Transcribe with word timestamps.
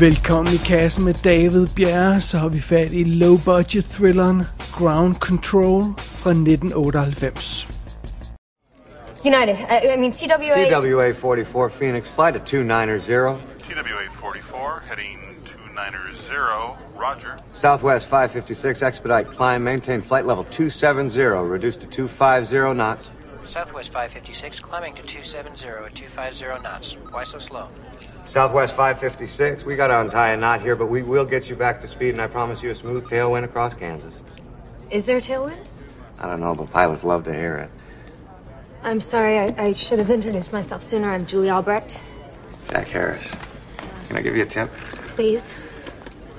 Velkommen 0.00 0.54
i 0.54 0.56
kassen 0.56 1.04
med 1.04 1.14
David 1.14 1.66
Bjerre, 1.76 2.20
så 2.20 2.38
har 2.38 2.48
vi 2.48 2.60
fat 2.60 2.92
i 2.92 3.04
low-budget 3.04 3.84
thrilleren 3.84 4.42
Ground 4.78 5.14
Control 5.14 5.82
fra 6.14 6.30
1998. 6.30 7.68
United, 9.24 9.56
I, 9.58 9.94
I 9.94 9.96
mean 9.96 10.12
TWA. 10.12 10.80
TWA 10.80 11.12
44 11.12 11.70
Phoenix, 11.70 12.10
flight 12.10 12.36
at 12.36 12.46
290. 12.46 13.36
TWA 13.58 14.06
44, 14.12 14.82
heading 14.88 15.18
290, 15.46 16.76
roger. 16.96 17.36
Southwest 17.52 18.08
556, 18.08 18.82
expedite 18.82 19.26
climb, 19.36 19.62
maintain 19.62 20.02
flight 20.02 20.26
level 20.26 20.44
270, 20.44 21.20
reduced 21.52 21.80
to 21.80 21.86
250 21.86 22.74
knots. 22.74 23.10
Southwest 23.44 23.92
556, 23.92 24.60
climbing 24.60 24.94
to 24.94 25.02
270 25.02 25.68
at 25.68 25.94
250 25.94 26.62
knots. 26.62 26.96
Why 27.12 27.24
so 27.24 27.38
slow? 27.38 27.68
Southwest 28.24 28.76
556, 28.76 29.64
we 29.64 29.74
gotta 29.74 30.00
untie 30.00 30.30
a 30.30 30.36
knot 30.36 30.60
here, 30.60 30.76
but 30.76 30.86
we 30.86 31.02
will 31.02 31.24
get 31.24 31.50
you 31.50 31.56
back 31.56 31.80
to 31.80 31.88
speed, 31.88 32.10
and 32.10 32.20
I 32.20 32.28
promise 32.28 32.62
you 32.62 32.70
a 32.70 32.74
smooth 32.74 33.08
tailwind 33.08 33.44
across 33.44 33.74
Kansas. 33.74 34.22
Is 34.90 35.06
there 35.06 35.16
a 35.16 35.20
tailwind? 35.20 35.66
I 36.18 36.26
don't 36.26 36.40
know, 36.40 36.54
but 36.54 36.70
pilots 36.70 37.02
love 37.02 37.24
to 37.24 37.34
hear 37.34 37.56
it. 37.56 37.70
I'm 38.82 39.00
sorry, 39.00 39.38
I, 39.38 39.54
I 39.58 39.72
should 39.72 39.98
have 39.98 40.10
introduced 40.10 40.52
myself 40.52 40.82
sooner. 40.82 41.10
I'm 41.10 41.26
Julie 41.26 41.50
Albrecht. 41.50 42.02
Jack 42.68 42.88
Harris. 42.88 43.34
Can 44.08 44.16
I 44.16 44.22
give 44.22 44.36
you 44.36 44.42
a 44.42 44.46
tip? 44.46 44.70
Please. 45.08 45.56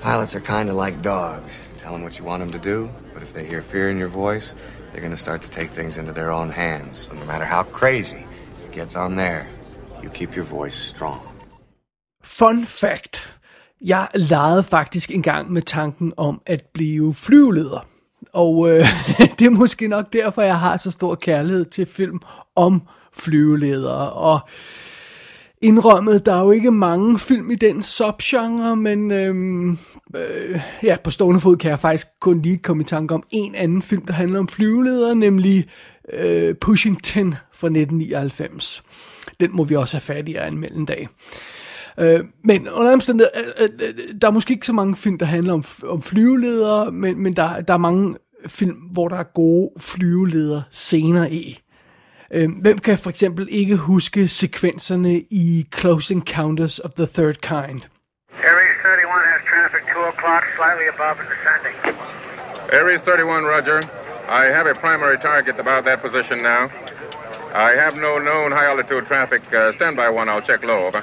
Pilots 0.00 0.34
are 0.34 0.40
kind 0.40 0.68
of 0.68 0.76
like 0.76 1.02
dogs. 1.02 1.60
Tell 1.76 1.92
them 1.92 2.02
what 2.02 2.18
you 2.18 2.24
want 2.24 2.40
them 2.40 2.52
to 2.52 2.58
do, 2.58 2.90
but 3.12 3.22
if 3.22 3.32
they 3.32 3.44
hear 3.44 3.60
fear 3.60 3.90
in 3.90 3.98
your 3.98 4.08
voice, 4.08 4.54
they're 4.90 5.00
going 5.00 5.12
to 5.12 5.16
start 5.16 5.42
to 5.42 5.50
take 5.50 5.70
things 5.70 5.98
into 5.98 6.12
their 6.12 6.30
own 6.30 6.50
hands. 6.50 6.98
So 6.98 7.14
no 7.14 7.24
matter 7.24 7.44
how 7.44 7.64
crazy 7.64 8.26
it 8.64 8.72
gets 8.72 8.96
on 8.96 9.16
there, 9.16 9.46
you 10.02 10.10
keep 10.10 10.34
your 10.34 10.44
voice 10.44 10.74
strong. 10.74 11.31
Fun 12.24 12.64
fact. 12.64 13.38
Jeg 13.84 14.08
legede 14.14 14.62
faktisk 14.62 15.10
engang 15.10 15.52
med 15.52 15.62
tanken 15.62 16.12
om 16.16 16.42
at 16.46 16.64
blive 16.74 17.14
flyveleder. 17.14 17.86
Og 18.32 18.70
øh, 18.70 18.86
det 19.38 19.46
er 19.46 19.50
måske 19.50 19.88
nok 19.88 20.12
derfor, 20.12 20.42
jeg 20.42 20.58
har 20.58 20.76
så 20.76 20.90
stor 20.90 21.14
kærlighed 21.14 21.64
til 21.64 21.86
film 21.86 22.20
om 22.56 22.82
flyveledere. 23.12 24.12
Og 24.12 24.40
indrømmet, 25.62 26.26
der 26.26 26.34
er 26.34 26.40
jo 26.40 26.50
ikke 26.50 26.70
mange 26.70 27.18
film 27.18 27.50
i 27.50 27.54
den 27.54 27.82
subgenre, 27.82 28.76
men 28.76 29.10
øhm, 29.10 29.78
øh, 30.16 30.60
ja, 30.82 30.96
på 31.04 31.10
stående 31.10 31.40
fod 31.40 31.56
kan 31.56 31.70
jeg 31.70 31.78
faktisk 31.78 32.06
kun 32.20 32.42
lige 32.42 32.58
komme 32.58 32.82
i 32.82 32.86
tanke 32.86 33.14
om 33.14 33.22
en 33.30 33.54
anden 33.54 33.82
film, 33.82 34.06
der 34.06 34.12
handler 34.12 34.38
om 34.38 34.48
flyveledere, 34.48 35.14
nemlig 35.14 35.64
øh, 36.12 36.54
Pushing 36.54 37.04
10 37.04 37.12
fra 37.52 37.66
1999. 37.66 38.82
Den 39.40 39.56
må 39.56 39.64
vi 39.64 39.76
også 39.76 39.96
have 39.96 40.00
fat 40.00 40.28
i 40.28 40.36
en 40.76 40.86
dag. 40.86 41.00
Øh, 41.00 41.08
men 42.44 42.68
under 42.68 42.92
omstændighed, 42.92 43.30
øh, 43.60 43.68
øh, 43.80 43.94
der 44.20 44.26
er 44.26 44.32
måske 44.32 44.52
ikke 44.52 44.66
så 44.66 44.72
mange 44.72 44.96
film, 44.96 45.18
der 45.18 45.26
handler 45.26 45.52
om, 45.52 45.64
om 45.84 46.02
flyveledere, 46.02 46.92
men, 46.92 47.18
men 47.18 47.36
der, 47.36 47.60
der 47.60 47.74
er 47.74 47.78
mange 47.78 48.16
film, 48.46 48.76
hvor 48.76 49.08
der 49.08 49.16
er 49.16 49.22
gode 49.34 49.70
flyveledere 49.80 50.62
senere 50.70 51.32
i. 51.32 51.62
Øh, 52.34 52.48
hvem 52.60 52.78
kan 52.78 52.98
for 52.98 53.10
eksempel 53.10 53.48
ikke 53.50 53.76
huske 53.76 54.28
sekvenserne 54.28 55.14
i 55.44 55.66
Close 55.74 56.14
Encounters 56.14 56.78
of 56.78 56.90
the 56.90 57.06
Third 57.06 57.34
Kind? 57.34 57.80
Aries 58.50 58.76
31 58.84 59.24
has 59.32 59.42
traffic 59.52 59.82
2 59.94 59.98
o'clock, 60.12 60.44
slightly 60.56 60.86
above 60.94 61.16
and 61.22 61.28
descending. 61.34 61.76
Aries 62.78 63.00
31, 63.00 63.44
roger. 63.54 63.78
I 64.28 64.44
have 64.56 64.66
a 64.66 64.74
primary 64.74 65.18
target 65.18 65.56
about 65.58 65.84
that 65.84 66.00
position 66.00 66.42
now. 66.42 66.62
I 67.54 67.70
have 67.82 67.94
no 67.96 68.18
known 68.18 68.50
high 68.52 68.66
altitude 68.70 69.04
traffic. 69.06 69.42
Uh, 69.52 69.72
stand 69.72 69.96
by 69.96 70.08
one, 70.08 70.28
I'll 70.30 70.40
check 70.40 70.64
low, 70.64 70.86
over. 70.86 71.02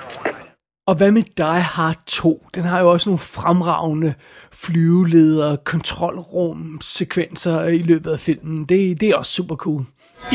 Og 0.89 0.95
hvad 0.95 1.11
med 1.11 1.23
Die 1.37 1.61
Hard 1.61 1.95
2? 2.05 2.45
Den 2.55 2.63
har 2.63 2.79
jo 2.79 2.91
også 2.91 3.09
nogle 3.09 3.19
fremragende 3.19 4.13
flyveleder, 4.51 5.55
kontrolrum, 5.55 6.77
sekvenser 6.81 7.63
i 7.63 7.77
løbet 7.77 8.11
af 8.11 8.19
filmen. 8.19 8.63
Det, 8.63 9.01
det 9.01 9.09
er 9.09 9.15
også 9.15 9.31
super 9.31 9.55
cool. 9.55 9.85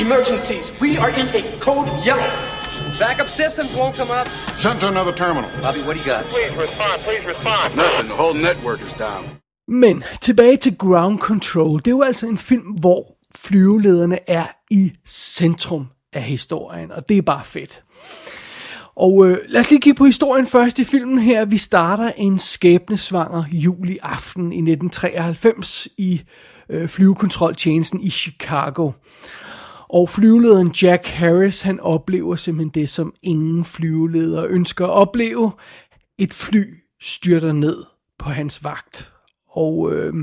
Emergencies. 0.05 0.75
We 0.83 0.91
are 1.03 1.11
in 1.21 1.27
a 1.41 1.43
code 1.61 1.89
yellow. 2.09 2.31
Backup 3.01 3.29
systems 3.29 3.71
won't 3.79 3.97
come 4.01 4.11
up. 4.21 4.27
Sent 4.57 4.81
to 4.81 4.87
another 4.95 5.15
terminal. 5.23 5.51
Bobby, 5.65 5.81
what 5.87 5.95
do 5.97 6.01
you 6.03 6.09
got? 6.15 6.23
Please 6.35 6.53
respond, 6.67 6.97
please 7.07 7.25
respond. 7.33 7.67
Nothing. 7.85 8.09
The 8.13 8.19
whole 8.23 8.37
network 8.49 8.81
is 8.89 8.93
down. 9.07 9.23
Men 9.69 10.05
tilbage 10.21 10.57
til 10.57 10.77
Ground 10.79 11.19
Control. 11.19 11.79
Det 11.79 11.87
er 11.87 11.97
jo 12.01 12.03
altså 12.03 12.27
en 12.27 12.39
film, 12.39 12.69
hvor 12.85 13.03
flyvelederne 13.37 14.19
er 14.27 14.47
i 14.71 14.93
centrum 15.09 15.87
af 16.13 16.23
historien, 16.23 16.93
og 16.93 17.09
det 17.09 17.19
er 17.19 17.23
bare 17.23 17.45
fedt. 17.45 17.83
Og 18.97 19.27
øh, 19.27 19.39
lad 19.49 19.61
os 19.61 19.71
lige 19.71 19.81
kigge 19.81 19.99
på 19.99 20.05
historien 20.05 20.47
først 20.47 20.79
i 20.79 20.85
filmen 20.85 21.19
her. 21.19 21.45
Vi 21.45 21.57
starter 21.57 22.13
en 22.17 22.39
skæbnesvanger 22.39 23.45
juli 23.53 23.99
aften 24.03 24.53
i 24.53 24.59
1993 24.59 25.89
i 25.99 26.23
øh, 26.69 26.89
flyvekontroltjenesten 26.89 28.01
i 28.01 28.11
Chicago. 28.11 28.93
Og 29.89 30.09
flyvelederen 30.09 30.75
Jack 30.83 31.07
Harris, 31.07 31.63
han 31.63 31.81
oplever 31.81 32.37
simpelthen 32.37 32.83
det, 32.83 32.89
som 32.89 33.15
ingen 33.23 33.65
flyveleder 33.65 34.47
ønsker 34.49 34.85
at 34.85 34.91
opleve. 34.91 35.53
Et 36.19 36.35
fly 36.35 36.65
styrter 37.03 37.53
ned 37.53 37.77
på 38.19 38.29
hans 38.29 38.65
vagt. 38.65 39.13
Og 39.51 39.93
øh, 39.93 40.15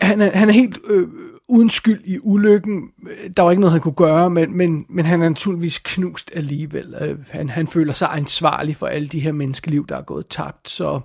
han, 0.00 0.20
er, 0.20 0.36
han 0.36 0.48
er 0.48 0.52
helt 0.52 0.78
øh, 0.88 1.08
uden 1.48 1.70
skyld 1.70 2.00
i 2.04 2.18
ulykken. 2.22 2.82
Øh, 3.10 3.30
der 3.36 3.42
var 3.42 3.50
ikke 3.50 3.60
noget, 3.60 3.72
han 3.72 3.80
kunne 3.80 3.94
gøre, 3.94 4.30
men, 4.30 4.56
men, 4.56 4.86
men 4.88 5.04
han 5.04 5.22
er 5.22 5.28
naturligvis 5.28 5.78
knust 5.78 6.30
alligevel. 6.34 6.94
Øh, 7.00 7.18
han, 7.30 7.48
han 7.48 7.66
føler 7.66 7.92
sig 7.92 8.08
ansvarlig 8.12 8.76
for 8.76 8.86
alle 8.86 9.08
de 9.08 9.20
her 9.20 9.32
menneskeliv, 9.32 9.86
der 9.86 9.96
er 9.96 10.02
gået 10.02 10.26
tabt. 10.26 10.68
Så, 10.68 11.00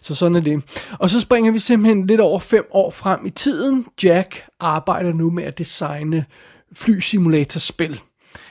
så 0.00 0.14
sådan 0.14 0.36
er 0.36 0.40
det. 0.40 0.84
Og 0.98 1.10
så 1.10 1.20
springer 1.20 1.52
vi 1.52 1.58
simpelthen 1.58 2.06
lidt 2.06 2.20
over 2.20 2.38
fem 2.38 2.66
år 2.70 2.90
frem 2.90 3.26
i 3.26 3.30
tiden. 3.30 3.86
Jack 4.02 4.44
arbejder 4.60 5.12
nu 5.12 5.30
med 5.30 5.44
at 5.44 5.58
designe 5.58 6.24
flysimulatorspil. 6.72 8.00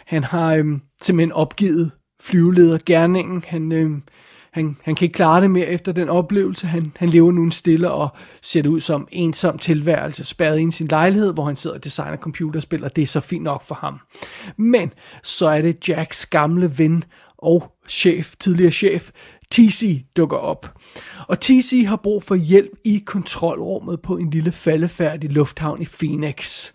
Han 0.05 0.23
har 0.23 0.53
øhm, 0.53 0.81
simpelthen 1.01 1.31
opgivet 1.31 1.91
flyveledergerningen. 2.19 3.44
Han, 3.47 3.71
øhm, 3.71 4.03
han, 4.57 4.78
han 4.84 4.95
kan 4.95 5.06
ikke 5.06 5.13
klare 5.13 5.41
det 5.41 5.51
mere 5.51 5.66
efter 5.66 5.91
den 5.91 6.09
oplevelse. 6.09 6.68
Han, 6.68 6.91
han 6.97 7.09
lever 7.09 7.31
nu 7.31 7.44
en 7.44 7.51
stille 7.51 7.91
og 7.91 8.09
ser 8.41 8.62
det 8.62 8.69
ud 8.69 8.81
som 8.81 9.07
ensom 9.12 9.57
tilværelse, 9.57 10.23
spærret 10.23 10.59
ind 10.59 10.73
i 10.73 10.75
sin 10.75 10.88
lejlighed, 10.88 11.34
hvor 11.34 11.45
han 11.45 11.56
sidder 11.56 11.75
og 11.75 11.84
designer 11.84 12.18
computerspil, 12.18 12.84
og 12.84 12.95
det 12.95 13.01
er 13.01 13.07
så 13.07 13.19
fint 13.19 13.44
nok 13.44 13.63
for 13.63 13.75
ham. 13.75 14.00
Men 14.57 14.94
så 15.23 15.47
er 15.47 15.62
det 15.62 15.90
Jacks 15.90 16.25
gamle 16.25 16.72
ven 16.78 17.03
og 17.38 17.72
chef, 17.90 18.35
tidligere 18.40 18.72
chef, 18.72 19.12
TC 19.51 20.06
dukker 20.16 20.38
op. 20.38 20.74
Og 21.28 21.39
TC 21.39 21.85
har 21.88 21.95
brug 21.95 22.24
for 22.24 22.35
hjælp 22.35 22.72
i 22.84 23.03
kontrolrummet 23.06 24.01
på 24.01 24.18
en 24.18 24.29
lille 24.29 24.51
faldefærdig 24.51 25.29
lufthavn 25.29 25.81
i 25.81 25.85
Phoenix. 25.85 26.72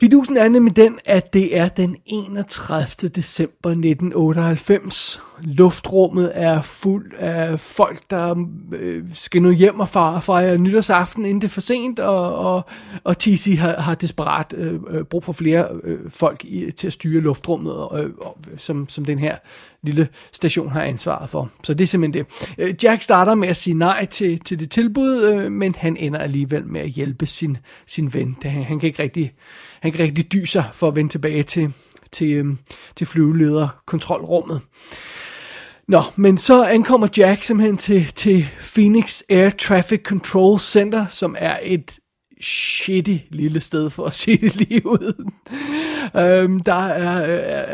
Fidusen 0.00 0.36
er 0.36 0.48
nemlig 0.48 0.76
den, 0.76 0.98
at 1.04 1.32
det 1.32 1.56
er 1.58 1.68
den 1.68 1.96
31. 2.06 3.08
december 3.08 3.70
1998. 3.70 5.20
Luftrummet 5.42 6.32
er 6.34 6.62
fuld 6.62 7.12
af 7.18 7.60
folk, 7.60 8.10
der 8.10 8.46
øh, 8.72 9.04
skal 9.12 9.42
nu 9.42 9.50
hjem 9.50 9.80
og 9.80 9.88
fejre, 9.88 10.58
nytårsaften, 10.58 11.24
inden 11.24 11.40
det 11.40 11.46
er 11.46 11.50
for 11.50 11.60
sent, 11.60 12.00
og, 12.00 12.34
og, 12.34 12.64
og 13.04 13.18
TC 13.18 13.56
har, 13.58 13.80
har 13.80 13.94
desperat 13.94 14.54
øh, 14.56 14.80
øh, 14.90 15.04
brug 15.04 15.24
for 15.24 15.32
flere 15.32 15.68
øh, 15.84 15.98
folk 16.10 16.44
i, 16.44 16.70
til 16.70 16.86
at 16.86 16.92
styre 16.92 17.20
luftrummet, 17.20 17.72
øh, 17.72 18.10
og, 18.20 18.38
som, 18.56 18.88
som 18.88 19.04
den 19.04 19.18
her 19.18 19.36
lille 19.82 20.08
station 20.32 20.70
har 20.70 20.82
ansvaret 20.82 21.30
for. 21.30 21.50
Så 21.62 21.74
det 21.74 21.84
er 21.84 21.88
simpelthen 21.88 22.26
det. 22.26 22.54
Øh, 22.58 22.74
Jack 22.82 23.02
starter 23.02 23.34
med 23.34 23.48
at 23.48 23.56
sige 23.56 23.74
nej 23.74 24.04
til, 24.04 24.40
til 24.40 24.58
det 24.58 24.70
tilbud, 24.70 25.22
øh, 25.22 25.52
men 25.52 25.74
han 25.74 25.96
ender 25.96 26.20
alligevel 26.20 26.66
med 26.66 26.80
at 26.80 26.88
hjælpe 26.88 27.26
sin, 27.26 27.56
sin 27.86 28.14
ven. 28.14 28.36
Det, 28.42 28.50
han, 28.50 28.62
han 28.62 28.78
kan 28.78 28.86
ikke 28.86 29.02
rigtig, 29.02 29.32
han 29.84 29.92
kan 29.92 30.00
rigtig 30.00 30.32
dy 30.32 30.44
sig 30.44 30.64
for 30.72 30.88
at 30.88 30.96
vende 30.96 31.10
tilbage 31.10 31.42
til, 31.42 31.72
til, 32.12 32.32
øhm, 32.32 32.58
til 32.96 33.06
flyvelederkontrolrummet. 33.06 34.60
Nå, 35.88 36.02
men 36.16 36.38
så 36.38 36.64
ankommer 36.64 37.08
Jack 37.16 37.42
simpelthen 37.42 37.76
til, 37.76 38.06
til 38.06 38.46
Phoenix 38.74 39.20
Air 39.30 39.50
Traffic 39.50 40.02
Control 40.02 40.60
Center, 40.60 41.06
som 41.06 41.36
er 41.38 41.58
et 41.62 41.98
shitty 42.44 43.16
lille 43.30 43.60
sted 43.60 43.90
for 43.90 44.06
at 44.06 44.12
se 44.22 44.36
det 44.36 44.56
lige 44.56 44.86
ud. 44.86 45.30
øhm, 46.16 46.60
der 46.60 46.74
er, 46.74 47.20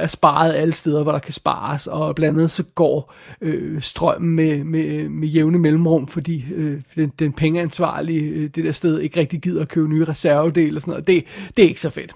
er 0.02 0.06
sparet 0.06 0.54
alle 0.54 0.72
steder, 0.72 1.02
hvor 1.02 1.12
der 1.12 1.18
kan 1.18 1.32
spares, 1.32 1.86
og 1.86 2.14
blandt 2.14 2.38
andet 2.38 2.50
så 2.50 2.62
går 2.62 3.14
øh, 3.40 3.82
strømmen 3.82 4.36
med, 4.36 4.64
med, 4.64 5.08
med 5.08 5.28
jævne 5.28 5.58
mellemrum, 5.58 6.08
fordi 6.08 6.44
øh, 6.54 6.80
den, 6.94 7.12
den 7.18 7.32
pengeansvarlige 7.32 8.22
øh, 8.22 8.50
det 8.54 8.64
der 8.64 8.72
sted 8.72 8.98
ikke 8.98 9.20
rigtig 9.20 9.40
gider 9.40 9.62
at 9.62 9.68
købe 9.68 9.88
nye 9.88 10.04
reservedele 10.04 10.78
og 10.78 10.82
sådan 10.82 10.92
noget. 10.92 11.06
Det, 11.06 11.24
det 11.56 11.64
er 11.64 11.68
ikke 11.68 11.80
så 11.80 11.90
fedt. 11.90 12.12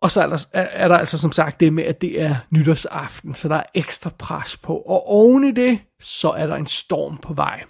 Og 0.00 0.10
så 0.10 0.22
er 0.22 0.26
der, 0.26 0.44
er 0.52 0.88
der 0.88 0.96
altså 0.96 1.18
som 1.18 1.32
sagt 1.32 1.60
det 1.60 1.72
med, 1.72 1.84
at 1.84 2.00
det 2.00 2.20
er 2.20 2.36
nytårsaften, 2.50 3.34
så 3.34 3.48
der 3.48 3.56
er 3.56 3.62
ekstra 3.74 4.10
pres 4.18 4.56
på. 4.56 4.76
Og 4.76 5.08
oven 5.08 5.44
i 5.44 5.52
det, 5.52 5.78
så 6.00 6.30
er 6.30 6.46
der 6.46 6.56
en 6.56 6.66
storm 6.66 7.16
på 7.16 7.34
vej. 7.34 7.62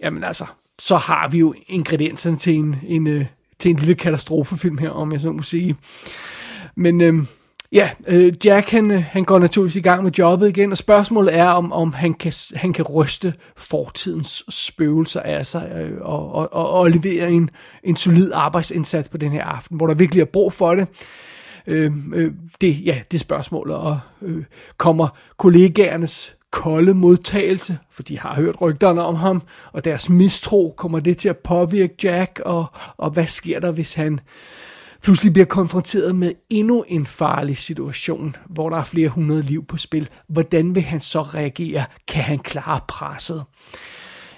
Jamen 0.00 0.24
altså, 0.24 0.46
så 0.82 0.96
har 0.96 1.28
vi 1.28 1.38
jo 1.38 1.54
ingredienserne 1.66 2.36
til 2.36 2.54
en, 2.54 2.76
en, 2.86 3.06
øh, 3.06 3.26
til 3.58 3.70
en 3.70 3.76
lille 3.76 3.94
katastrofefilm 3.94 4.78
her, 4.78 4.90
om 4.90 5.12
jeg 5.12 5.20
så 5.20 5.32
må 5.32 5.42
sige. 5.42 5.76
Men 6.76 7.00
øh, 7.00 7.14
Ja, 7.72 7.90
øh, 8.08 8.32
Jack 8.44 8.70
han, 8.70 8.90
øh, 8.90 9.02
han 9.02 9.24
går 9.24 9.38
naturligvis 9.38 9.76
i 9.76 9.80
gang 9.80 10.04
med 10.04 10.12
jobbet 10.12 10.48
igen, 10.48 10.72
og 10.72 10.78
spørgsmålet 10.78 11.34
er, 11.34 11.48
om, 11.48 11.72
om 11.72 11.92
han, 11.92 12.14
kan, 12.14 12.32
han 12.54 12.72
kan 12.72 12.84
ryste 12.84 13.34
fortidens 13.56 14.44
spøgelser 14.48 15.20
af 15.20 15.46
sig, 15.46 15.72
øh, 15.76 16.00
og, 16.00 16.32
og, 16.32 16.52
og, 16.52 16.70
og 16.70 16.90
levere 16.90 17.30
en, 17.30 17.50
en 17.84 17.96
solid 17.96 18.32
arbejdsindsats 18.34 19.08
på 19.08 19.16
den 19.16 19.32
her 19.32 19.44
aften, 19.44 19.76
hvor 19.76 19.86
der 19.86 19.94
virkelig 19.94 20.20
er 20.20 20.24
brug 20.24 20.52
for 20.52 20.74
det. 20.74 20.88
Øh, 21.66 21.92
øh, 22.14 22.32
det, 22.60 22.86
ja, 22.86 23.00
det 23.10 23.20
spørgsmål, 23.20 23.70
og 23.70 24.00
øh, 24.22 24.44
kommer 24.76 25.08
kollegaernes 25.36 26.36
kolde 26.52 26.94
modtagelse, 26.94 27.78
for 27.90 28.02
de 28.02 28.18
har 28.18 28.34
hørt 28.34 28.60
rygterne 28.60 29.02
om 29.02 29.14
ham, 29.14 29.42
og 29.72 29.84
deres 29.84 30.08
mistro, 30.08 30.74
kommer 30.76 31.00
det 31.00 31.18
til 31.18 31.28
at 31.28 31.38
påvirke 31.38 31.94
Jack, 32.02 32.40
og, 32.44 32.66
og 32.96 33.10
hvad 33.10 33.26
sker 33.26 33.60
der, 33.60 33.72
hvis 33.72 33.94
han 33.94 34.20
pludselig 35.02 35.32
bliver 35.32 35.46
konfronteret 35.46 36.16
med 36.16 36.32
endnu 36.50 36.84
en 36.88 37.06
farlig 37.06 37.56
situation, 37.56 38.36
hvor 38.50 38.70
der 38.70 38.76
er 38.76 38.84
flere 38.84 39.08
hundrede 39.08 39.42
liv 39.42 39.66
på 39.66 39.76
spil. 39.76 40.08
Hvordan 40.28 40.74
vil 40.74 40.82
han 40.82 41.00
så 41.00 41.22
reagere? 41.22 41.84
Kan 42.08 42.22
han 42.22 42.38
klare 42.38 42.80
presset? 42.88 43.44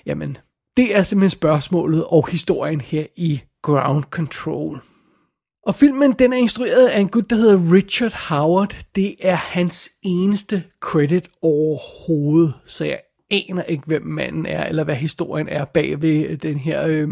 Jamen, 0.07 0.37
det 0.77 0.97
er 0.97 1.03
simpelthen 1.03 1.39
spørgsmålet 1.39 2.05
og 2.05 2.29
historien 2.29 2.81
her 2.81 3.07
i 3.17 3.41
Ground 3.63 4.05
Control. 4.11 4.83
Og 5.67 5.75
filmen 5.75 6.13
den 6.13 6.33
er 6.33 6.37
instrueret 6.37 6.87
af 6.87 7.01
en 7.01 7.09
gut, 7.09 7.31
der 7.31 7.37
hedder 7.37 7.73
Richard 7.73 8.15
Howard. 8.29 8.77
Det 8.95 9.15
er 9.21 9.35
hans 9.35 9.91
eneste 10.03 10.63
credit 10.81 11.29
overhovedet, 11.43 12.55
så 12.67 12.85
jeg 12.85 13.01
aner 13.31 13.63
ikke, 13.63 13.83
hvem 13.87 14.03
manden 14.03 14.47
er, 14.47 14.67
eller 14.67 14.85
hvad 14.85 14.95
historien 14.95 15.49
er 15.49 15.65
bag 15.65 16.03
ved 16.03 16.37
den 16.37 16.59
her, 16.59 16.87
øh, 16.87 17.09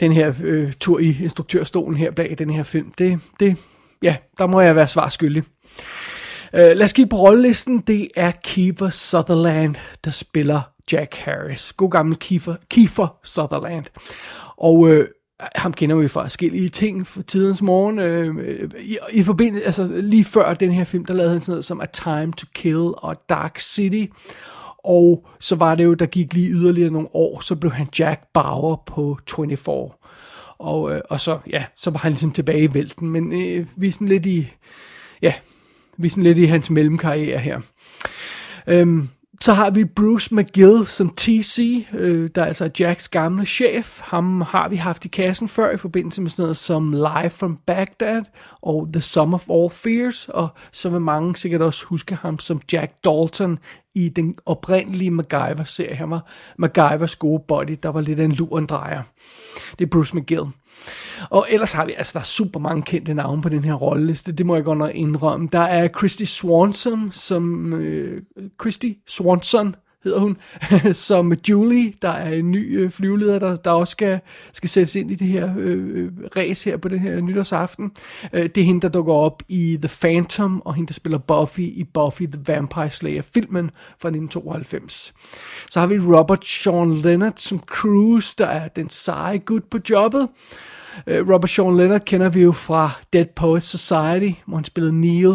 den 0.00 0.12
her 0.12 0.34
øh, 0.42 0.72
tur 0.72 0.98
i 0.98 1.16
instruktørstolen 1.22 1.96
her 1.96 2.10
bag 2.10 2.34
den 2.38 2.50
her 2.50 2.62
film. 2.62 2.92
Det, 2.98 3.20
det, 3.40 3.56
ja, 4.02 4.16
der 4.38 4.46
må 4.46 4.60
jeg 4.60 4.76
være 4.76 4.88
svarskyldig. 4.88 5.42
Uh, 6.52 6.60
øh, 6.60 6.76
lad 6.76 6.82
os 6.82 6.92
kigge 6.92 7.08
på 7.08 7.16
rollelisten. 7.16 7.78
Det 7.78 8.08
er 8.16 8.30
Kiefer 8.44 8.90
Sutherland, 8.90 9.74
der 10.04 10.10
spiller 10.10 10.60
Jack 10.92 11.14
Harris. 11.14 11.72
God 11.72 11.90
gammel 11.90 12.16
Kiefer, 12.16 12.54
Kiefer 12.70 13.18
Sutherland. 13.22 13.84
Og 14.56 14.90
øh, 14.90 15.06
ham 15.54 15.72
kender 15.72 15.96
vi 15.96 16.08
fra 16.08 16.22
forskellige 16.22 16.68
ting 16.68 17.06
for 17.06 17.22
tidens 17.22 17.62
morgen. 17.62 17.98
Øh, 17.98 18.70
i, 18.80 18.96
i 19.12 19.22
forbindelse, 19.22 19.66
altså 19.66 19.84
lige 19.84 20.24
før 20.24 20.54
den 20.54 20.72
her 20.72 20.84
film, 20.84 21.04
der 21.04 21.14
lavede 21.14 21.32
han 21.32 21.42
sådan 21.42 21.52
noget 21.52 21.64
som 21.64 21.80
A 21.80 21.86
Time 21.86 22.32
to 22.32 22.46
Kill 22.54 22.92
og 22.96 23.16
Dark 23.28 23.58
City. 23.58 24.12
Og 24.84 25.26
så 25.40 25.56
var 25.56 25.74
det 25.74 25.84
jo, 25.84 25.94
der 25.94 26.06
gik 26.06 26.34
lige 26.34 26.50
yderligere 26.50 26.90
nogle 26.90 27.08
år, 27.14 27.40
så 27.40 27.54
blev 27.54 27.72
han 27.72 27.88
Jack 27.98 28.22
Bauer 28.34 28.76
på 28.86 29.18
24. 29.36 29.90
Og, 30.58 30.94
øh, 30.94 31.00
og 31.10 31.20
så, 31.20 31.38
ja, 31.50 31.64
så 31.76 31.90
var 31.90 31.98
han 31.98 32.12
ligesom 32.12 32.32
tilbage 32.32 32.62
i 32.62 32.74
vælten. 32.74 33.10
Men 33.10 33.32
øh, 33.32 33.66
vi 33.76 33.88
er 33.88 33.92
sådan 33.92 34.08
lidt 34.08 34.26
i, 34.26 34.48
ja, 35.22 35.34
vi 35.96 36.06
er 36.06 36.10
sådan 36.10 36.24
lidt 36.24 36.38
i 36.38 36.44
hans 36.44 36.70
mellemkarriere 36.70 37.38
her. 37.38 37.60
Øhm, 38.66 39.08
så 39.42 39.52
har 39.52 39.70
vi 39.70 39.84
Bruce 39.84 40.34
McGill 40.34 40.86
som 40.86 41.10
TC, 41.16 41.86
øh, 41.92 42.28
der 42.34 42.42
er 42.42 42.46
altså 42.46 42.70
Jacks 42.80 43.08
gamle 43.08 43.46
chef. 43.46 44.00
Ham 44.00 44.40
har 44.40 44.68
vi 44.68 44.76
haft 44.76 45.04
i 45.04 45.08
kassen 45.08 45.48
før 45.48 45.70
i 45.70 45.76
forbindelse 45.76 46.22
med 46.22 46.30
sådan 46.30 46.42
noget 46.42 46.56
som 46.56 46.92
Live 46.92 47.30
from 47.30 47.58
Baghdad 47.66 48.22
og 48.62 48.88
The 48.92 49.00
Sum 49.00 49.34
of 49.34 49.50
All 49.50 49.70
Fears. 49.70 50.28
Og 50.28 50.48
så 50.72 50.88
vil 50.88 51.00
mange 51.00 51.36
sikkert 51.36 51.62
også 51.62 51.86
huske 51.86 52.14
ham 52.14 52.38
som 52.38 52.60
Jack 52.72 52.92
Dalton 53.04 53.58
i 53.94 54.08
den 54.08 54.34
oprindelige 54.46 55.10
MacGyver-serie. 55.10 55.94
Han 55.94 56.10
var 56.10 56.26
MacGyvers 56.58 57.16
gode 57.16 57.42
buddy, 57.48 57.76
der 57.82 57.88
var 57.88 58.00
lidt 58.00 58.20
af 58.20 58.24
en 58.24 58.32
lurendrejer. 58.32 59.02
Det 59.78 59.84
er 59.84 59.88
Bruce 59.90 60.16
McGill. 60.16 60.46
Og 61.30 61.46
ellers 61.50 61.72
har 61.72 61.84
vi, 61.84 61.92
altså 61.92 62.12
der 62.12 62.20
er 62.20 62.24
super 62.24 62.60
mange 62.60 62.82
kendte 62.82 63.14
navne 63.14 63.42
på 63.42 63.48
den 63.48 63.64
her 63.64 63.74
rolleliste, 63.74 64.32
det 64.32 64.46
må 64.46 64.54
jeg 64.54 64.64
godt 64.64 64.78
nok 64.78 64.90
indrømme. 64.94 65.48
Der 65.52 65.60
er 65.60 65.88
Christy 65.88 66.24
Swanson, 66.24 67.12
som, 67.12 67.72
øh, 67.72 68.22
Christy 68.60 68.88
Swanson 69.06 69.74
hedder 70.04 70.18
hun, 70.18 70.36
som 70.92 71.32
Julie, 71.48 71.92
der 72.02 72.10
er 72.10 72.34
en 72.34 72.50
ny 72.50 72.78
øh, 72.78 72.90
flyveleder, 72.90 73.38
der, 73.38 73.56
der 73.56 73.70
også 73.70 73.90
skal, 73.90 74.20
skal 74.52 74.68
sættes 74.68 74.94
ind 74.94 75.10
i 75.10 75.14
det 75.14 75.28
her 75.28 75.54
øh, 75.58 75.88
øh, 75.92 76.10
race 76.36 76.70
her 76.70 76.76
på 76.76 76.88
den 76.88 76.98
her 76.98 77.20
nytårsaften. 77.20 77.90
Øh, 78.32 78.42
det 78.42 78.58
er 78.58 78.64
hende, 78.64 78.80
der 78.80 78.88
dukker 78.88 79.12
op 79.14 79.42
i 79.48 79.78
The 79.82 79.90
Phantom, 80.00 80.62
og 80.64 80.74
hende, 80.74 80.86
der 80.86 80.94
spiller 80.94 81.18
Buffy 81.18 81.60
i 81.60 81.84
Buffy 81.94 82.22
the 82.22 82.42
Vampire 82.46 82.90
Slayer 82.90 83.22
filmen 83.22 83.70
fra 83.98 84.08
1992. 84.08 85.14
Så 85.70 85.80
har 85.80 85.86
vi 85.86 85.98
Robert 85.98 86.46
Sean 86.46 86.94
Leonard 86.94 87.34
som 87.36 87.58
Cruise, 87.58 88.34
der 88.38 88.46
er 88.46 88.68
den 88.68 88.88
seje 88.88 89.38
gut 89.38 89.64
på 89.64 89.78
jobbet. 89.90 90.28
Øh, 91.06 91.28
Robert 91.28 91.50
Sean 91.50 91.76
Leonard 91.76 92.04
kender 92.04 92.28
vi 92.28 92.42
jo 92.42 92.52
fra 92.52 92.90
Dead 93.12 93.26
Poets 93.36 93.66
Society, 93.66 94.40
hvor 94.46 94.56
han 94.56 94.64
spillede 94.64 95.00
Neil, 95.00 95.34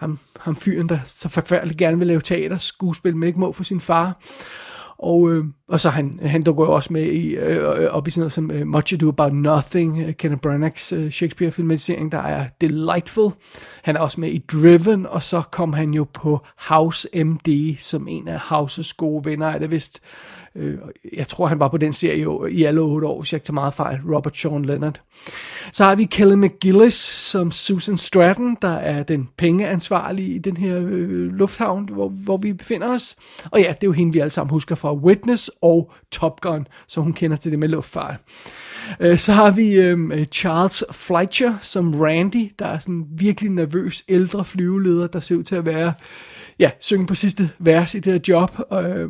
ham, 0.00 0.18
ham 0.40 0.56
fyren, 0.56 0.88
der 0.88 0.98
så 1.04 1.28
forfærdeligt 1.28 1.78
gerne 1.78 1.98
vil 1.98 2.06
lave 2.06 2.20
teater, 2.20 2.58
skuespil, 2.58 3.16
men 3.16 3.26
ikke 3.26 3.40
må 3.40 3.52
for 3.52 3.64
sin 3.64 3.80
far. 3.80 4.20
Og, 4.98 5.30
øh, 5.30 5.44
og 5.68 5.80
så 5.80 5.90
han, 5.90 6.20
han 6.22 6.42
dukker 6.42 6.64
jo 6.64 6.72
også 6.72 6.92
med 6.92 7.02
i, 7.02 7.28
øh, 7.28 7.90
op 7.90 8.08
i 8.08 8.10
sådan 8.10 8.20
noget 8.20 8.32
som 8.32 8.50
øh, 8.50 8.66
Much 8.66 8.94
Ado 8.94 9.08
About 9.08 9.34
Nothing, 9.34 10.02
øh, 10.02 10.14
Kenneth 10.14 10.40
Branaghs 10.40 10.92
øh, 10.92 11.10
Shakespeare-filmatisering, 11.10 12.12
der 12.12 12.18
er 12.18 12.46
delightful. 12.60 13.32
Han 13.82 13.96
er 13.96 14.00
også 14.00 14.20
med 14.20 14.28
i 14.28 14.38
Driven, 14.38 15.06
og 15.06 15.22
så 15.22 15.42
kom 15.50 15.72
han 15.72 15.94
jo 15.94 16.06
på 16.12 16.40
House 16.68 17.08
MD, 17.24 17.78
som 17.78 18.08
en 18.08 18.28
af 18.28 18.40
Houses 18.40 18.92
gode 18.92 19.24
venner, 19.24 19.46
er 19.46 19.58
det 19.58 19.70
vist. 19.70 20.00
Øh, 20.02 20.39
Øh, 20.56 20.78
jeg 21.16 21.28
tror, 21.28 21.46
han 21.46 21.60
var 21.60 21.68
på 21.68 21.76
den 21.76 21.92
serie 21.92 22.22
jo, 22.22 22.46
i 22.46 22.62
alle 22.62 22.80
otte 22.80 23.06
år, 23.06 23.20
hvis 23.20 23.32
jeg 23.32 23.36
ikke 23.36 23.46
tager 23.46 23.54
meget 23.54 23.74
fejl. 23.74 24.00
Robert 24.14 24.36
Sean 24.36 24.64
Leonard. 24.64 25.00
Så 25.72 25.84
har 25.84 25.94
vi 25.94 26.04
Kelly 26.04 26.34
McGillis 26.34 26.94
som 26.94 27.50
Susan 27.50 27.96
Stratton, 27.96 28.56
der 28.62 28.74
er 28.74 29.02
den 29.02 29.28
pengeansvarlige 29.38 30.34
i 30.34 30.38
den 30.38 30.56
her 30.56 30.76
øh, 30.76 31.34
lufthavn, 31.34 31.88
hvor, 31.88 32.08
hvor 32.08 32.36
vi 32.36 32.52
befinder 32.52 32.88
os. 32.88 33.16
Og 33.50 33.60
ja, 33.60 33.68
det 33.68 33.82
er 33.82 33.86
jo 33.86 33.92
hende, 33.92 34.12
vi 34.12 34.18
alle 34.18 34.30
sammen 34.30 34.50
husker 34.50 34.74
fra 34.74 34.94
Witness 34.94 35.50
og 35.62 35.92
Top 36.12 36.40
Gun, 36.40 36.66
så 36.86 37.00
hun 37.00 37.12
kender 37.12 37.36
til 37.36 37.50
det 37.50 37.58
med 37.58 37.68
luftfart. 37.68 38.16
Øh, 39.00 39.18
så 39.18 39.32
har 39.32 39.50
vi 39.50 39.72
øhm, 39.72 40.12
øh, 40.12 40.26
Charles 40.26 40.84
Fleischer 40.92 41.54
som 41.60 42.00
Randy, 42.00 42.50
der 42.58 42.66
er 42.66 42.78
sådan 42.78 43.06
virkelig 43.10 43.50
nervøs 43.50 44.04
ældre 44.08 44.44
flyveleder, 44.44 45.06
der 45.06 45.20
ser 45.20 45.36
ud 45.36 45.42
til 45.42 45.56
at 45.56 45.66
være 45.66 45.92
ja, 46.60 46.70
synge 46.80 47.06
på 47.06 47.14
sidste 47.14 47.50
vers 47.58 47.94
i 47.94 47.98
det 47.98 48.12
her 48.12 48.20
job. 48.28 48.60
Øh, 48.72 49.08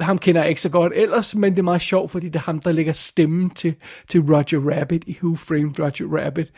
ham 0.00 0.18
kender 0.18 0.40
jeg 0.40 0.48
ikke 0.48 0.60
så 0.60 0.68
godt 0.68 0.92
ellers, 0.96 1.34
men 1.34 1.52
det 1.52 1.58
er 1.58 1.62
meget 1.62 1.80
sjovt, 1.80 2.10
fordi 2.10 2.26
det 2.26 2.36
er 2.36 2.40
ham, 2.40 2.58
der 2.58 2.72
lægger 2.72 2.92
stemmen 2.92 3.50
til, 3.50 3.74
til 4.08 4.20
Roger 4.20 4.78
Rabbit 4.78 5.04
i 5.06 5.16
Who 5.22 5.36
Framed 5.36 5.80
Roger 5.80 6.24
Rabbit, 6.24 6.52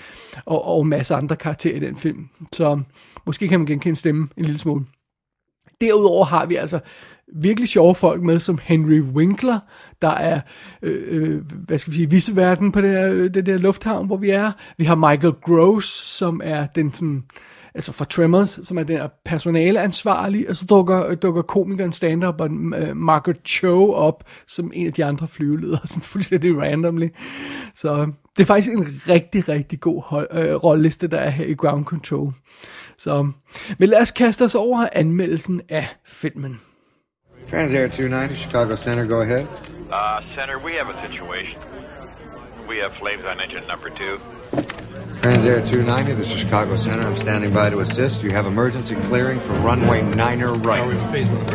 og, 0.47 0.65
og 0.65 0.83
en 0.83 0.89
masse 0.89 1.15
andre 1.15 1.37
karakterer 1.37 1.77
i 1.77 1.81
den 1.81 1.97
film. 1.97 2.29
Så 2.53 2.81
måske 3.27 3.49
kan 3.49 3.61
man 3.61 3.67
genkende 3.67 3.97
stemmen 3.97 4.31
en 4.37 4.45
lille 4.45 4.59
smule. 4.59 4.85
Derudover 5.81 6.25
har 6.25 6.47
vi 6.47 6.57
altså 6.57 6.81
virkelig 7.35 7.69
sjove 7.69 7.95
folk 7.95 8.23
med, 8.23 8.41
som 8.41 8.59
Henry 8.63 9.01
Winkler, 9.01 9.59
der 10.03 10.09
er, 10.11 10.41
øh, 10.83 11.03
øh 11.07 11.43
hvad 11.67 11.79
skal 11.79 11.91
vi 11.91 11.97
sige, 11.97 12.11
viseverden 12.11 12.73
på 12.73 12.81
det 12.81 12.95
der, 12.95 13.13
øh, 13.13 13.35
det 13.35 13.47
der 13.47 13.59
lufthavn, 13.59 14.07
hvor 14.07 14.17
vi 14.17 14.31
er. 14.31 14.53
Vi 14.79 14.85
har 14.85 14.95
Michael 14.95 15.35
Gross, 15.43 15.89
som 15.89 16.41
er 16.45 16.67
den 16.67 16.93
sådan, 16.93 17.25
altså 17.75 17.93
fra 17.93 18.05
Tremors, 18.05 18.59
som 18.63 18.79
er 18.79 18.83
den 18.83 19.01
personaleansvarlig, 19.25 20.49
og 20.49 20.57
så 20.57 20.67
dukker, 20.67 21.15
dukker 21.15 21.43
komikeren 21.43 21.93
stand-up 21.93 22.41
og 22.41 22.51
uh, 22.51 22.97
Margaret 22.97 23.41
Cho 23.47 23.93
op 23.93 24.25
som 24.47 24.71
en 24.75 24.87
af 24.87 24.93
de 24.93 25.05
andre 25.05 25.27
flyveledere, 25.27 25.81
sådan 25.87 26.03
fuldstændig 26.03 26.59
randomly. 26.59 27.09
Så 27.75 28.13
det 28.37 28.43
er 28.43 28.47
faktisk 28.47 28.73
en 28.73 28.87
rigtig, 29.09 29.49
rigtig 29.49 29.81
god 29.81 30.03
hold, 30.03 30.29
øh, 30.33 30.55
rolleliste, 30.55 31.07
der 31.07 31.19
er 31.19 31.31
her 31.31 31.45
i 31.45 31.55
Ground 31.55 31.85
Control. 31.85 32.33
Så, 32.99 33.31
men 33.79 33.89
lad 33.89 34.01
os 34.01 34.11
kaste 34.11 34.45
os 34.45 34.55
over 34.55 34.89
anmeldelsen 34.93 35.61
af 35.69 35.87
filmen. 36.07 36.61
Transair 37.51 37.89
290, 37.89 38.39
Chicago 38.39 38.77
Center, 38.77 39.05
go 39.07 39.21
ahead. 39.21 39.47
Uh, 39.91 40.23
Center, 40.23 40.57
we 40.65 40.73
have 40.73 40.91
a 40.91 40.95
situation. 40.95 41.61
We 42.69 42.77
have 42.77 42.93
flames 42.93 43.25
on 43.25 43.41
engine 43.45 43.65
number 43.69 43.91
two. 44.01 44.82
Transair 45.23 45.65
290, 45.65 46.15
this 46.15 46.33
is 46.33 46.41
Chicago 46.41 46.75
Center. 46.75 47.07
I'm 47.07 47.15
standing 47.15 47.55
by 47.55 47.71
to 47.71 47.79
assist. 47.79 48.25
You 48.25 48.31
have 48.31 48.45
emergency 48.45 48.97
clearing 49.03 49.39
for 49.39 49.53
runway 49.53 50.01
9er 50.01 50.67
right. 50.67 50.83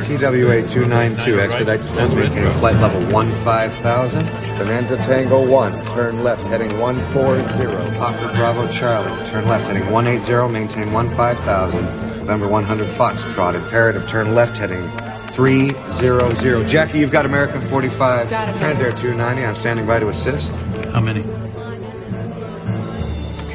TWA 0.05 0.65
292, 0.65 1.41
expedite 1.41 1.81
descent, 1.81 2.15
maintain 2.15 2.49
flight 2.53 2.77
level 2.77 3.01
15,000. 3.01 4.25
Bonanza 4.57 4.95
Tango 4.95 5.45
1, 5.45 5.85
turn 5.87 6.23
left, 6.23 6.43
heading 6.47 6.79
140. 6.79 7.97
Popper 7.97 8.33
Bravo 8.37 8.71
Charlie, 8.71 9.25
turn 9.25 9.45
left, 9.49 9.67
heading 9.67 9.91
180, 9.91 10.53
maintain 10.53 10.85
15,000. 10.85 11.83
November 12.19 12.47
100 12.47 12.87
Foxtrot, 12.87 13.55
imperative, 13.55 14.07
turn 14.07 14.33
left, 14.33 14.57
heading 14.57 14.89
300. 15.31 16.65
Jackie, 16.69 16.99
you've 16.99 17.11
got 17.11 17.25
American 17.25 17.59
45. 17.59 18.29
Got 18.29 18.47
it. 18.47 18.55
Transair 18.61 18.97
290, 18.97 19.43
I'm 19.43 19.55
standing 19.55 19.85
by 19.85 19.99
to 19.99 20.07
assist. 20.07 20.53
How 20.93 21.01
many? 21.01 21.46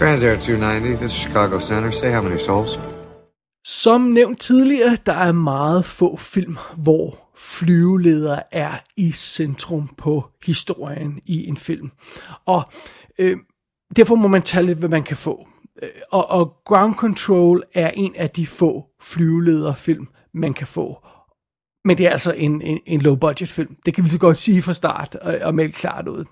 Transair 0.02 0.36
290, 0.36 0.96
this 0.96 1.12
is 1.12 1.18
Chicago 1.18 1.60
Center. 1.60 1.90
Say 1.90 2.12
how 2.12 2.22
many 2.22 2.36
souls? 2.36 2.80
Som 3.64 4.00
nævnt 4.00 4.40
tidligere, 4.40 4.96
der 5.06 5.12
er 5.12 5.32
meget 5.32 5.84
få 5.84 6.16
film, 6.16 6.56
hvor 6.76 7.30
flyveledere 7.36 8.54
er 8.54 8.72
i 8.96 9.12
centrum 9.12 9.90
på 9.98 10.24
historien 10.44 11.20
i 11.26 11.46
en 11.46 11.56
film. 11.56 11.90
Og 12.46 12.62
øh, 13.18 13.36
derfor 13.96 14.14
må 14.14 14.28
man 14.28 14.42
tage 14.42 14.66
lidt, 14.66 14.78
hvad 14.78 14.88
man 14.88 15.02
kan 15.02 15.16
få. 15.16 15.48
Øh, 15.82 15.88
og, 16.12 16.30
og 16.30 16.56
Ground 16.64 16.94
Control 16.94 17.62
er 17.74 17.90
en 17.90 18.14
af 18.16 18.30
de 18.30 18.46
få 18.46 18.86
flyvelederfilm, 19.02 20.08
man 20.34 20.54
kan 20.54 20.66
få. 20.66 21.06
Men 21.84 21.98
det 21.98 22.06
er 22.06 22.10
altså 22.10 22.32
en, 22.32 22.62
en, 22.62 22.80
en 22.86 23.00
low-budget 23.00 23.48
film. 23.48 23.76
Det 23.86 23.94
kan 23.94 24.04
vi 24.04 24.08
så 24.08 24.18
godt 24.18 24.36
sige 24.36 24.62
fra 24.62 24.72
start 24.72 25.14
og, 25.14 25.38
og 25.42 25.54
melde 25.54 25.72
klart 25.72 26.08
ud. 26.08 26.20
Øh, 26.20 26.24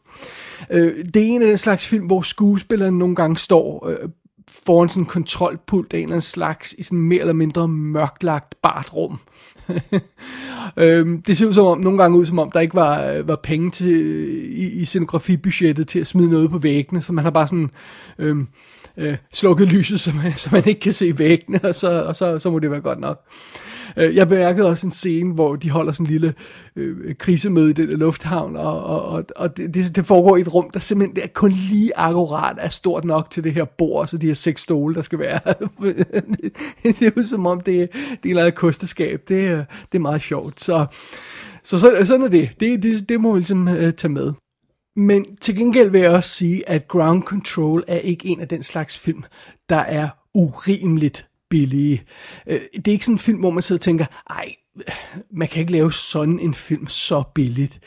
Øh, 0.70 1.04
det 1.14 1.16
er 1.22 1.26
en 1.26 1.42
af 1.42 1.48
den 1.48 1.58
slags 1.58 1.86
film, 1.86 2.06
hvor 2.06 2.22
skuespilleren 2.22 2.98
nogle 2.98 3.14
gange 3.14 3.36
står 3.36 3.88
øh, 3.88 4.08
foran 4.48 4.88
sådan 4.88 5.02
en 5.02 5.06
kontrolpult 5.06 5.92
af 5.92 5.98
en 5.98 6.02
eller 6.02 6.14
anden 6.14 6.20
slags 6.20 6.74
i 6.78 6.82
sådan 6.82 6.98
mere 6.98 7.20
eller 7.20 7.32
mindre 7.32 7.68
mørklagt 7.68 8.54
bart 8.62 8.94
rum. 8.94 9.18
øhm, 10.76 11.22
det 11.22 11.36
ser 11.36 11.46
ud 11.46 11.52
som 11.52 11.66
om, 11.66 11.80
nogle 11.80 11.98
gange 11.98 12.18
ud 12.18 12.26
som 12.26 12.38
om, 12.38 12.50
der 12.50 12.60
ikke 12.60 12.74
var, 12.74 13.04
øh, 13.04 13.28
var 13.28 13.36
penge 13.42 13.70
til, 13.70 13.88
i, 14.58 14.80
i 14.80 14.84
scenografibudgettet 14.84 15.88
til 15.88 16.00
at 16.00 16.06
smide 16.06 16.30
noget 16.30 16.50
på 16.50 16.58
væggene, 16.58 17.02
så 17.02 17.12
man 17.12 17.24
har 17.24 17.30
bare 17.30 17.48
sådan 17.48 17.70
øhm, 18.18 18.48
øh, 18.96 19.16
slukket 19.32 19.68
lyset, 19.68 20.00
så 20.00 20.12
man, 20.22 20.32
så 20.38 20.48
man 20.52 20.62
ikke 20.66 20.80
kan 20.80 20.92
se 20.92 21.18
væggene, 21.18 21.60
og 21.62 21.74
så, 21.74 22.04
og 22.04 22.16
så, 22.16 22.38
så 22.38 22.50
må 22.50 22.58
det 22.58 22.70
være 22.70 22.80
godt 22.80 23.00
nok. 23.00 23.20
Øh, 23.96 24.16
jeg 24.16 24.28
bemærkede 24.28 24.68
også 24.68 24.86
en 24.86 24.90
scene, 24.90 25.34
hvor 25.34 25.56
de 25.56 25.70
holder 25.70 25.92
sådan 25.92 26.06
en 26.06 26.10
lille 26.10 26.34
øh, 26.76 27.14
krisemøde 27.14 27.70
i 27.70 27.72
den 27.72 27.88
lufthavn, 27.88 28.56
og, 28.56 28.84
og, 28.84 29.02
og, 29.02 29.24
og 29.36 29.56
det, 29.56 29.74
det, 29.74 29.96
det 29.96 30.06
foregår 30.06 30.36
i 30.36 30.40
et 30.40 30.54
rum, 30.54 30.70
der 30.70 30.80
simpelthen 30.80 31.16
det 31.16 31.24
er 31.24 31.28
kun 31.34 31.50
lige 31.50 31.98
akkurat 31.98 32.56
er 32.60 32.68
stort 32.68 33.04
nok 33.04 33.30
til 33.30 33.44
det 33.44 33.52
her 33.52 33.64
bord, 33.64 34.06
så 34.06 34.16
de 34.16 34.26
her 34.26 34.34
seks 34.34 34.62
stole, 34.62 34.94
der 34.94 35.02
skal 35.02 35.18
være. 35.18 35.40
det 36.82 36.96
ser 36.96 37.10
ud 37.16 37.24
som 37.24 37.46
om, 37.46 37.60
det, 37.60 37.90
det 38.22 38.32
er 38.32 38.44
et 38.44 38.54
kosteskab. 38.54 39.20
Det, 39.28 39.34
øh, 39.34 39.58
det 39.92 39.94
er 39.94 39.98
meget 39.98 40.22
sjovt. 40.22 40.62
Så, 40.62 40.86
så, 41.62 41.78
så 41.78 42.04
sådan 42.04 42.22
er 42.22 42.28
det. 42.28 42.50
Det, 42.60 42.82
det, 42.82 43.08
det 43.08 43.20
må 43.20 43.32
vi 43.32 43.38
ligesom 43.38 43.68
øh, 43.68 43.92
tage 43.92 44.12
med. 44.12 44.32
Men 44.96 45.36
til 45.36 45.56
gengæld 45.56 45.90
vil 45.90 46.00
jeg 46.00 46.10
også 46.10 46.30
sige, 46.30 46.68
at 46.68 46.88
Ground 46.88 47.22
Control 47.22 47.84
er 47.88 47.98
ikke 47.98 48.28
en 48.28 48.40
af 48.40 48.48
den 48.48 48.62
slags 48.62 48.98
film, 48.98 49.24
der 49.68 49.76
er 49.76 50.08
urimeligt 50.34 51.29
billige. 51.50 52.02
Øh, 52.46 52.60
det 52.76 52.88
er 52.88 52.92
ikke 52.92 53.04
sådan 53.04 53.14
en 53.14 53.18
film, 53.18 53.38
hvor 53.38 53.50
man 53.50 53.62
sidder 53.62 53.78
og 53.78 53.82
tænker, 53.82 54.06
ej, 54.30 54.54
man 55.32 55.48
kan 55.48 55.60
ikke 55.60 55.72
lave 55.72 55.92
sådan 55.92 56.40
en 56.40 56.54
film 56.54 56.86
så 56.86 57.22
billigt. 57.34 57.80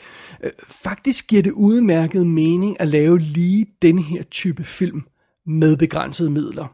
Øh, 0.44 0.50
faktisk 0.68 1.26
giver 1.26 1.42
det 1.42 1.52
udmærket 1.52 2.26
mening 2.26 2.80
at 2.80 2.88
lave 2.88 3.18
lige 3.18 3.66
den 3.82 3.98
her 3.98 4.22
type 4.22 4.64
film 4.64 5.02
med 5.46 5.76
begrænsede 5.76 6.30
midler. 6.30 6.66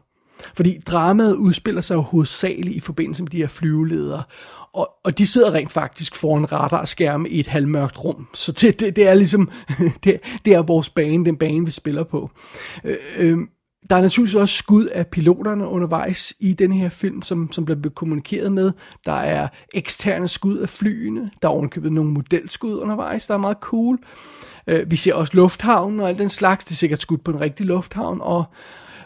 Fordi 0.55 0.79
dramaet 0.85 1.35
udspiller 1.35 1.81
sig 1.81 1.95
jo 1.95 2.01
hovedsageligt 2.01 2.75
i 2.75 2.79
forbindelse 2.79 3.23
med 3.23 3.29
de 3.29 3.37
her 3.37 3.47
flyveledere. 3.47 4.23
Og, 4.73 4.89
og 5.03 5.17
de 5.17 5.27
sidder 5.27 5.53
rent 5.53 5.71
faktisk 5.71 6.15
foran 6.15 6.51
radarskærme 6.51 7.29
i 7.29 7.39
et 7.39 7.47
halvmørkt 7.47 8.03
rum. 8.03 8.27
Så 8.33 8.51
det, 8.51 8.79
det, 8.79 8.95
det 8.95 9.07
er 9.07 9.13
ligesom, 9.13 9.49
det, 10.03 10.19
det 10.45 10.53
er 10.53 10.61
vores 10.61 10.89
bane, 10.89 11.25
den 11.25 11.37
bane 11.37 11.65
vi 11.65 11.71
spiller 11.71 12.03
på. 12.03 12.31
Øh, 12.83 12.97
øh, 13.17 13.37
der 13.89 13.95
er 13.95 14.01
naturligvis 14.01 14.35
også 14.35 14.57
skud 14.57 14.85
af 14.85 15.07
piloterne 15.07 15.67
undervejs 15.67 16.33
i 16.39 16.53
den 16.53 16.71
her 16.71 16.89
film, 16.89 17.21
som, 17.21 17.51
som 17.51 17.65
bliver 17.65 17.89
kommunikeret 17.89 18.51
med. 18.51 18.71
Der 19.05 19.11
er 19.11 19.47
eksterne 19.73 20.27
skud 20.27 20.57
af 20.57 20.69
flyene. 20.69 21.31
Der 21.41 21.47
er 21.47 21.51
ovenkøbet 21.51 21.91
nogle 21.91 22.11
modelskud 22.11 22.79
undervejs, 22.79 23.27
der 23.27 23.33
er 23.33 23.37
meget 23.37 23.57
cool. 23.61 23.99
Øh, 24.67 24.91
vi 24.91 24.95
ser 24.95 25.13
også 25.13 25.33
lufthavnen 25.35 25.99
og 25.99 26.09
alt 26.09 26.19
den 26.19 26.29
slags. 26.29 26.65
Det 26.65 26.71
er 26.71 26.77
sikkert 26.77 27.01
skud 27.01 27.17
på 27.17 27.31
en 27.31 27.41
rigtig 27.41 27.65
lufthavn. 27.65 28.21
Og, 28.21 28.43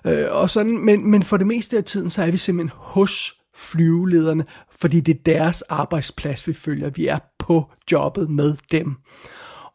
øh, 0.05 0.27
og 0.31 0.49
sådan. 0.49 0.77
Men, 0.77 1.11
men 1.11 1.23
for 1.23 1.37
det 1.37 1.47
meste 1.47 1.77
af 1.77 1.83
tiden, 1.83 2.09
så 2.09 2.23
er 2.23 2.31
vi 2.31 2.37
simpelthen 2.37 2.79
hos 2.81 3.35
flyvelederne, 3.55 4.45
fordi 4.71 4.99
det 4.99 5.15
er 5.15 5.23
deres 5.25 5.61
arbejdsplads, 5.61 6.47
vi 6.47 6.53
følger. 6.53 6.89
Vi 6.89 7.07
er 7.07 7.19
på 7.39 7.71
jobbet 7.91 8.29
med 8.29 8.55
dem. 8.71 8.95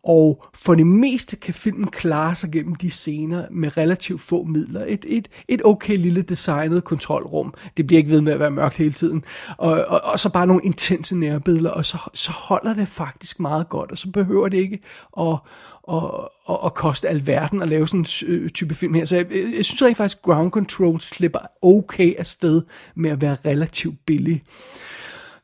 Og 0.04 0.44
for 0.54 0.74
det 0.74 0.86
meste 0.86 1.36
kan 1.36 1.54
filmen 1.54 1.86
klare 1.86 2.34
sig 2.34 2.50
gennem 2.52 2.74
de 2.74 2.90
scener 2.90 3.46
med 3.50 3.76
relativt 3.76 4.20
få 4.20 4.44
midler. 4.44 4.84
Et, 4.88 5.04
et, 5.08 5.28
et 5.48 5.60
okay 5.64 5.96
lille 5.96 6.22
designet 6.22 6.84
kontrolrum. 6.84 7.54
Det 7.76 7.86
bliver 7.86 7.98
ikke 7.98 8.10
ved 8.10 8.20
med 8.20 8.32
at 8.32 8.40
være 8.40 8.50
mørkt 8.50 8.76
hele 8.76 8.92
tiden. 8.92 9.24
Og, 9.56 9.84
og, 9.88 10.00
og 10.04 10.20
så 10.20 10.28
bare 10.28 10.46
nogle 10.46 10.62
intense 10.64 11.16
nærbilleder, 11.16 11.70
og 11.70 11.84
så, 11.84 11.98
så 12.14 12.32
holder 12.32 12.74
det 12.74 12.88
faktisk 12.88 13.40
meget 13.40 13.68
godt, 13.68 13.92
og 13.92 13.98
så 13.98 14.10
behøver 14.10 14.48
det 14.48 14.58
ikke 14.58 14.78
at, 15.20 15.38
og, 15.82 16.32
og, 16.44 16.62
og 16.62 16.74
koste 16.74 17.08
alverden 17.08 17.62
at 17.62 17.68
lave 17.68 17.88
sådan 17.88 18.00
en 18.00 18.06
øh, 18.26 18.50
type 18.50 18.74
film 18.74 18.94
her. 18.94 19.04
Så 19.04 19.16
jeg, 19.16 19.26
jeg 19.56 19.64
synes 19.64 19.82
rent 19.82 19.96
faktisk, 19.96 20.22
Ground 20.22 20.50
Control 20.50 21.00
slipper 21.00 21.38
okay 21.62 22.14
afsted 22.18 22.62
med 22.94 23.10
at 23.10 23.22
være 23.22 23.36
relativt 23.44 24.06
billig. 24.06 24.42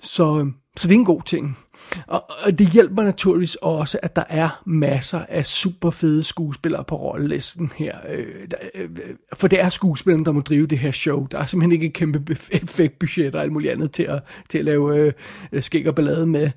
Så, 0.01 0.51
så 0.77 0.89
det 0.89 0.95
er 0.95 0.99
en 0.99 1.05
god 1.05 1.23
ting. 1.23 1.59
Og, 2.07 2.31
og 2.45 2.59
det 2.59 2.67
hjælper 2.67 3.03
naturligvis 3.03 3.55
også, 3.55 3.99
at 4.03 4.17
der 4.17 4.25
er 4.29 4.63
masser 4.67 5.25
af 5.29 5.47
super 5.47 5.91
fede 5.91 6.25
skuespillere 6.25 6.85
på 6.85 6.97
rollelisten 6.97 7.73
her. 7.77 7.97
Øh, 8.09 8.49
der, 8.51 8.57
øh, 8.75 8.91
for 9.35 9.49
det 9.49 9.61
er 9.61 9.69
skuespillerne, 9.69 10.25
der 10.25 10.33
må 10.33 10.41
drive 10.41 10.67
det 10.67 10.79
her 10.79 10.91
show. 10.91 11.27
Der 11.27 11.39
er 11.39 11.45
simpelthen 11.45 11.73
ikke 11.73 11.87
et 11.87 11.93
kæmpe 11.93 12.33
effektbudget 12.51 13.35
og 13.35 13.43
alt 13.43 13.53
muligt 13.53 13.73
andet 13.73 13.93
til 13.93 14.03
at, 14.03 14.23
til 14.49 14.59
at 14.59 14.65
lave 14.65 14.99
øh, 14.99 15.13
øh, 15.53 15.63
skæg 15.63 15.89
og 15.89 15.95
ballade 15.95 16.27
med. 16.27 16.51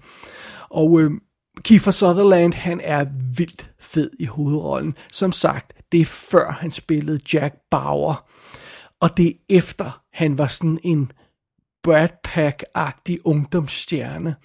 Og 0.70 1.02
øh, 1.02 1.12
Kiefer 1.64 1.92
Sutherland, 1.92 2.54
han 2.54 2.82
er 2.84 3.06
vildt 3.38 3.72
fed 3.80 4.12
i 4.20 4.26
hovedrollen. 4.26 4.96
Som 5.12 5.32
sagt, 5.32 5.74
det 5.92 6.02
er 6.02 6.06
før 6.06 6.52
han 6.52 6.72
spillede 6.72 7.20
Jack 7.34 7.56
Bauer. 7.72 8.26
Og 9.02 9.18
det 9.18 9.28
er 9.28 9.34
efter 9.50 10.02
han 10.14 10.38
var 10.38 10.48
sådan 10.48 10.80
en 10.84 11.12
Brad 11.84 12.10
Pack-agtig 12.24 13.18
ungdomsstjerne. 13.26 14.36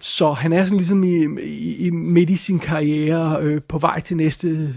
Så 0.00 0.32
han 0.32 0.52
er 0.52 0.64
sådan 0.64 0.76
ligesom 0.76 1.04
i, 1.04 1.40
i, 1.42 1.86
i 1.86 1.90
midt 1.90 2.30
i 2.30 2.36
sin 2.36 2.58
karriere 2.58 3.38
øh, 3.40 3.62
på 3.68 3.78
vej 3.78 4.00
til 4.00 4.16
næste 4.16 4.74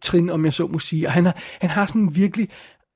trin, 0.00 0.30
om 0.30 0.44
jeg 0.44 0.52
så 0.52 0.66
må 0.66 0.78
sige. 0.78 1.06
Og 1.06 1.12
han 1.12 1.24
har, 1.24 1.36
han 1.60 1.70
har 1.70 1.86
sådan 1.86 2.02
en 2.02 2.16
virkelig 2.16 2.48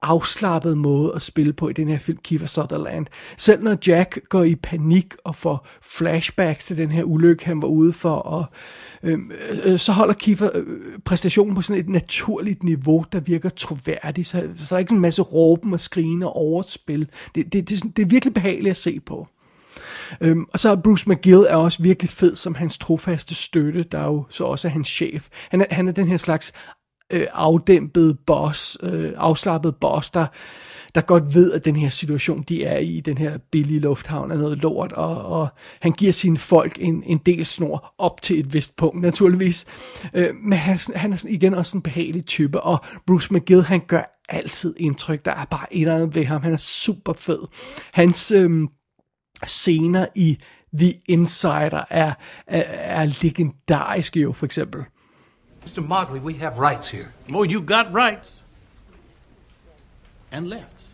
afslappet 0.06 0.78
måde 0.78 1.12
at 1.14 1.22
spille 1.22 1.52
på 1.52 1.68
i 1.68 1.72
den 1.72 1.88
her 1.88 1.98
film, 1.98 2.18
Kiefer 2.25 2.46
Sutherland. 2.46 3.06
Selv 3.36 3.62
når 3.62 3.76
Jack 3.86 4.18
går 4.28 4.42
i 4.42 4.54
panik 4.54 5.14
og 5.25 5.36
får 5.36 5.66
flashbacks 5.82 6.66
til 6.66 6.76
den 6.76 6.90
her 6.90 7.04
ulykke, 7.04 7.44
han 7.46 7.62
var 7.62 7.68
ude 7.68 7.92
for, 7.92 8.14
og, 8.14 8.44
øhm, 9.02 9.30
øh, 9.50 9.58
øh, 9.64 9.78
så 9.78 9.92
holder 9.92 10.14
Kiefer 10.14 10.50
øh, 10.54 10.64
præstationen 11.04 11.54
på 11.54 11.62
sådan 11.62 11.80
et 11.82 11.88
naturligt 11.88 12.62
niveau, 12.62 13.04
der 13.12 13.20
virker 13.20 13.48
troværdigt. 13.48 14.28
Så, 14.28 14.48
så 14.56 14.66
der 14.70 14.76
er 14.76 14.78
ikke 14.78 14.88
sådan 14.88 14.98
en 14.98 15.02
masse 15.02 15.22
råben 15.22 15.72
og 15.72 15.80
skrigen 15.80 16.22
og 16.22 16.36
overspil. 16.36 17.08
Det, 17.34 17.52
det, 17.52 17.68
det, 17.68 17.82
det 17.96 18.02
er 18.02 18.06
virkelig 18.06 18.34
behageligt 18.34 18.70
at 18.70 18.76
se 18.76 19.00
på. 19.00 19.28
Øhm, 20.20 20.46
og 20.52 20.58
så 20.58 20.76
Bruce 20.76 21.10
McGill 21.10 21.46
er 21.48 21.56
også 21.56 21.82
virkelig 21.82 22.10
fed 22.10 22.36
som 22.36 22.54
hans 22.54 22.78
trofaste 22.78 23.34
støtte, 23.34 23.82
der 23.82 24.04
jo 24.04 24.25
så 24.30 24.44
også 24.44 24.68
er 24.68 24.72
hans 24.72 24.88
chef. 24.88 25.28
Han 25.50 25.60
er, 25.60 25.66
han 25.70 25.88
er 25.88 25.92
den 25.92 26.08
her 26.08 26.16
slags 26.16 26.52
øh, 27.12 27.26
afdæmpet 27.32 28.18
boss, 28.26 28.78
øh, 28.82 29.12
afslappet 29.16 29.76
boss, 29.76 30.10
der, 30.10 30.26
der 30.94 31.00
godt 31.00 31.34
ved, 31.34 31.52
at 31.52 31.64
den 31.64 31.76
her 31.76 31.88
situation, 31.88 32.42
de 32.42 32.64
er 32.64 32.78
i, 32.78 33.00
den 33.00 33.18
her 33.18 33.38
billige 33.52 33.80
lufthavn, 33.80 34.30
er 34.30 34.36
noget 34.36 34.58
lort, 34.58 34.92
og, 34.92 35.22
og 35.22 35.48
han 35.80 35.92
giver 35.92 36.12
sine 36.12 36.36
folk 36.36 36.76
en, 36.80 37.02
en 37.06 37.18
del 37.18 37.46
snor 37.46 37.94
op 37.98 38.22
til 38.22 38.38
et 38.40 38.54
vist 38.54 38.76
punkt, 38.76 39.00
naturligvis. 39.00 39.66
Øh, 40.14 40.34
men 40.34 40.58
han, 40.58 40.78
han 40.94 41.12
er 41.12 41.16
sådan, 41.16 41.34
igen 41.34 41.54
også 41.54 41.78
en 41.78 41.82
behagelig 41.82 42.26
type, 42.26 42.60
og 42.60 42.84
Bruce 43.06 43.34
McGill, 43.34 43.62
han 43.62 43.80
gør 43.86 44.22
altid 44.28 44.75
indtryk. 44.76 45.25
Der 45.25 45.32
er 45.32 45.44
bare 45.44 45.75
et 45.75 45.80
eller 45.80 45.94
andet 45.94 46.14
ved 46.14 46.25
ham. 46.25 46.42
Han 46.42 46.52
er 46.52 46.56
super 46.56 47.12
fed. 47.12 47.38
Hans 47.92 48.30
øh, 48.30 48.68
scener 49.46 50.06
i 50.14 50.38
The 50.78 50.94
Insider 51.08 51.84
er, 51.90 52.12
er, 52.46 52.62
er 52.62 53.22
legendariske 53.22 54.20
jo, 54.20 54.32
for 54.32 54.46
eksempel. 54.46 54.84
Mr. 55.66 55.85
Motley, 55.85 56.20
we 56.20 56.35
have 56.35 56.58
rights 56.58 56.87
here. 56.87 57.12
Oh, 57.32 57.42
you 57.42 57.61
got 57.61 57.92
rights. 57.92 58.44
And 60.30 60.49
lefts. 60.49 60.92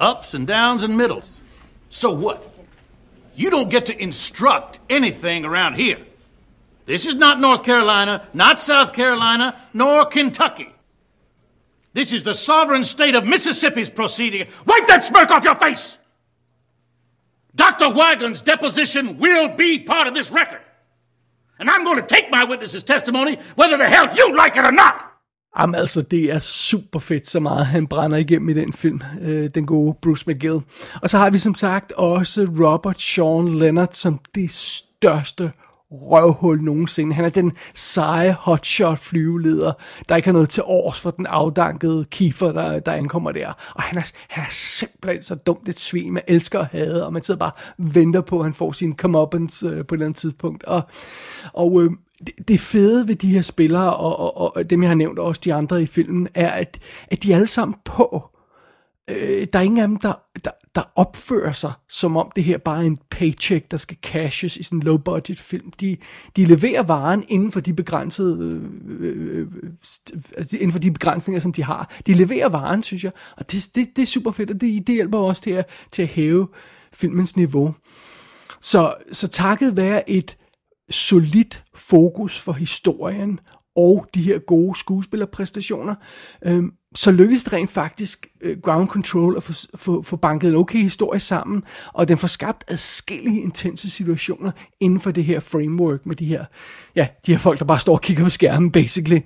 Ups 0.00 0.34
and 0.34 0.44
downs 0.44 0.82
and 0.82 0.96
middles. 0.96 1.40
So 1.88 2.12
what? 2.12 2.44
You 3.36 3.48
don't 3.48 3.70
get 3.70 3.86
to 3.86 4.02
instruct 4.02 4.80
anything 4.90 5.44
around 5.44 5.74
here. 5.74 5.98
This 6.84 7.06
is 7.06 7.14
not 7.14 7.38
North 7.38 7.62
Carolina, 7.62 8.26
not 8.34 8.58
South 8.58 8.92
Carolina, 8.92 9.60
nor 9.72 10.04
Kentucky. 10.06 10.68
This 11.92 12.12
is 12.12 12.24
the 12.24 12.34
sovereign 12.34 12.82
state 12.82 13.14
of 13.14 13.24
Mississippi's 13.24 13.88
proceeding. 13.88 14.48
Wipe 14.66 14.88
that 14.88 15.04
smirk 15.04 15.30
off 15.30 15.44
your 15.44 15.54
face! 15.54 15.96
Dr. 17.54 17.90
Wygon's 17.90 18.40
deposition 18.40 19.18
will 19.18 19.48
be 19.50 19.78
part 19.78 20.08
of 20.08 20.14
this 20.14 20.30
record. 20.30 20.60
And 21.60 21.70
I'm 21.70 21.84
going 21.84 22.00
to 22.00 22.06
take 22.14 22.26
my 22.30 22.44
witness's 22.50 22.84
testimony, 22.84 23.36
whether 23.60 23.76
the 23.76 23.88
hell 23.94 24.08
you 24.18 24.26
like 24.44 24.54
it 24.60 24.64
or 24.64 24.76
not. 24.84 24.94
Jamen 25.60 25.74
altså, 25.74 26.02
det 26.02 26.32
er 26.32 26.38
super 26.38 26.98
fedt, 26.98 27.26
så 27.26 27.40
meget 27.40 27.66
han 27.66 27.86
brænder 27.86 28.18
igennem 28.18 28.48
i 28.48 28.52
den 28.52 28.72
film, 28.72 29.00
øh, 29.20 29.50
den 29.54 29.66
gode 29.66 29.96
Bruce 30.02 30.24
McGill. 30.30 30.60
Og 31.02 31.10
så 31.10 31.18
har 31.18 31.30
vi 31.30 31.38
som 31.38 31.54
sagt 31.54 31.92
også 31.92 32.48
Robert 32.60 33.02
Sean 33.02 33.48
Leonard 33.58 33.88
som 33.92 34.20
det 34.34 34.50
største 34.50 35.52
røvhul 35.90 36.62
nogensinde. 36.62 37.14
Han 37.14 37.24
er 37.24 37.28
den 37.28 37.52
seje 37.74 38.32
hotshot 38.32 38.98
flyveleder, 38.98 39.72
der 40.08 40.16
ikke 40.16 40.28
har 40.28 40.32
noget 40.32 40.50
til 40.50 40.62
års 40.66 41.00
for 41.00 41.10
den 41.10 41.26
afdankede 41.26 42.04
Kiefer, 42.04 42.52
der, 42.52 42.80
der 42.80 42.92
ankommer 42.92 43.32
der. 43.32 43.48
Og 43.74 43.82
han 43.82 43.98
er, 43.98 44.12
han 44.28 44.44
er 44.44 44.50
simpelthen 44.50 45.22
så 45.22 45.34
dumt 45.34 45.68
et 45.68 45.78
svin, 45.78 46.12
man 46.12 46.22
elsker 46.26 46.60
at 46.60 46.66
have, 46.66 47.04
og 47.04 47.12
man 47.12 47.22
sidder 47.22 47.38
bare 47.38 47.52
og 47.78 47.84
venter 47.94 48.20
på, 48.20 48.38
at 48.38 48.44
han 48.44 48.54
får 48.54 48.72
sin 48.72 48.96
comeuppance 48.96 49.66
øh, 49.66 49.86
på 49.86 49.94
et 49.94 49.96
eller 49.96 50.06
andet 50.06 50.20
tidspunkt. 50.20 50.64
Og, 50.64 50.82
og 51.52 51.82
øh, 51.82 51.90
det, 52.26 52.48
det 52.48 52.60
fede 52.60 53.08
ved 53.08 53.14
de 53.14 53.32
her 53.32 53.42
spillere, 53.42 53.96
og, 53.96 54.18
og, 54.18 54.56
og 54.56 54.70
dem 54.70 54.82
jeg 54.82 54.90
har 54.90 54.94
nævnt, 54.94 55.18
og 55.18 55.26
også 55.26 55.40
de 55.44 55.54
andre 55.54 55.82
i 55.82 55.86
filmen, 55.86 56.28
er, 56.34 56.48
at, 56.48 56.78
at 57.10 57.22
de 57.22 57.32
er 57.32 57.36
alle 57.36 57.48
sammen 57.48 57.76
på 57.84 58.30
øh, 59.08 59.46
der 59.52 59.58
er 59.58 59.62
ingen 59.62 59.78
af 59.78 59.88
dem, 59.88 59.96
der, 59.96 60.12
der, 60.44 60.50
der 60.78 60.84
opfører 60.96 61.52
sig, 61.52 61.72
som 61.88 62.16
om 62.16 62.30
det 62.36 62.44
her 62.44 62.58
bare 62.58 62.82
er 62.82 62.86
en 62.86 62.98
paycheck, 63.10 63.70
der 63.70 63.76
skal 63.76 63.96
cashes 64.02 64.56
i 64.56 64.62
sådan 64.62 64.78
en 64.78 64.82
low-budget 64.82 65.38
film. 65.38 65.70
De, 65.70 65.96
de 66.36 66.44
leverer 66.44 66.82
varen 66.82 67.24
inden 67.28 67.52
for 67.52 67.60
de 67.60 67.74
begrænsede, 67.74 68.38
øh, 68.40 68.62
øh, 69.00 69.40
øh 69.40 70.44
inden 70.52 70.72
for 70.72 70.78
de 70.78 70.90
begrænsninger, 70.90 71.40
som 71.40 71.52
de 71.52 71.64
har. 71.64 71.92
De 72.06 72.14
leverer 72.14 72.48
varen, 72.48 72.82
synes 72.82 73.04
jeg, 73.04 73.12
og 73.36 73.52
det, 73.52 73.70
det, 73.74 73.96
det 73.96 74.02
er 74.02 74.06
super 74.06 74.30
fedt, 74.30 74.50
og 74.50 74.60
det, 74.60 74.86
det 74.86 74.94
hjælper 74.94 75.18
også 75.18 75.42
til 75.42 75.50
at, 75.50 75.66
til 75.92 76.02
at 76.02 76.08
hæve 76.08 76.48
filmens 76.92 77.36
niveau. 77.36 77.74
Så, 78.60 78.94
så 79.12 79.28
takket 79.28 79.76
være 79.76 80.10
et 80.10 80.36
solidt 80.90 81.62
fokus 81.74 82.40
for 82.40 82.52
historien 82.52 83.40
og 83.76 84.06
de 84.14 84.22
her 84.22 84.38
gode 84.38 84.78
skuespillerpræstationer, 84.78 85.94
øh, 86.42 86.64
så 86.94 87.10
lykkedes 87.10 87.44
det 87.44 87.52
rent 87.52 87.70
faktisk 87.70 88.26
uh, 88.44 88.50
Ground 88.62 88.88
Control 88.88 89.36
at 89.36 89.42
få, 89.42 89.52
få, 89.74 90.02
få 90.02 90.16
banket 90.16 90.48
en 90.48 90.56
okay 90.56 90.78
historie 90.78 91.20
sammen, 91.20 91.62
og 91.92 92.08
den 92.08 92.18
får 92.18 92.28
skabt 92.28 92.64
adskillige 92.68 93.40
intense 93.40 93.90
situationer 93.90 94.50
inden 94.80 95.00
for 95.00 95.10
det 95.10 95.24
her 95.24 95.40
framework 95.40 96.06
med 96.06 96.16
de 96.16 96.24
her, 96.24 96.44
ja, 96.96 97.08
de 97.26 97.32
her 97.32 97.38
folk, 97.38 97.58
der 97.58 97.64
bare 97.64 97.78
står 97.78 97.92
og 97.92 98.00
kigger 98.00 98.24
på 98.24 98.30
skærmen, 98.30 98.70
basically. 98.72 99.20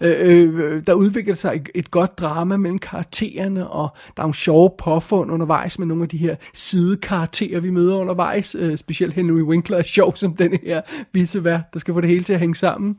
Uh, 0.00 0.06
uh, 0.06 0.80
der 0.86 0.92
udvikler 0.92 1.34
sig 1.34 1.54
et, 1.54 1.68
et 1.74 1.90
godt 1.90 2.18
drama 2.18 2.56
mellem 2.56 2.78
karaktererne, 2.78 3.68
og 3.68 3.96
der 4.16 4.22
er 4.22 4.24
nogle 4.24 4.34
sjove 4.34 4.70
påfund 4.78 5.30
undervejs 5.30 5.78
med 5.78 5.86
nogle 5.86 6.02
af 6.02 6.08
de 6.08 6.16
her 6.16 6.36
sidekarakterer, 6.54 7.60
vi 7.60 7.70
møder 7.70 7.96
undervejs. 7.96 8.54
Uh, 8.54 8.76
specielt 8.76 9.14
Henry 9.14 9.40
Winkler 9.40 9.78
er 9.78 9.82
sjov 9.82 10.16
som 10.16 10.36
den 10.36 10.58
her 10.62 10.80
vicevært, 11.12 11.62
der 11.72 11.78
skal 11.78 11.94
få 11.94 12.00
det 12.00 12.08
hele 12.08 12.24
til 12.24 12.32
at 12.32 12.40
hænge 12.40 12.54
sammen. 12.54 12.96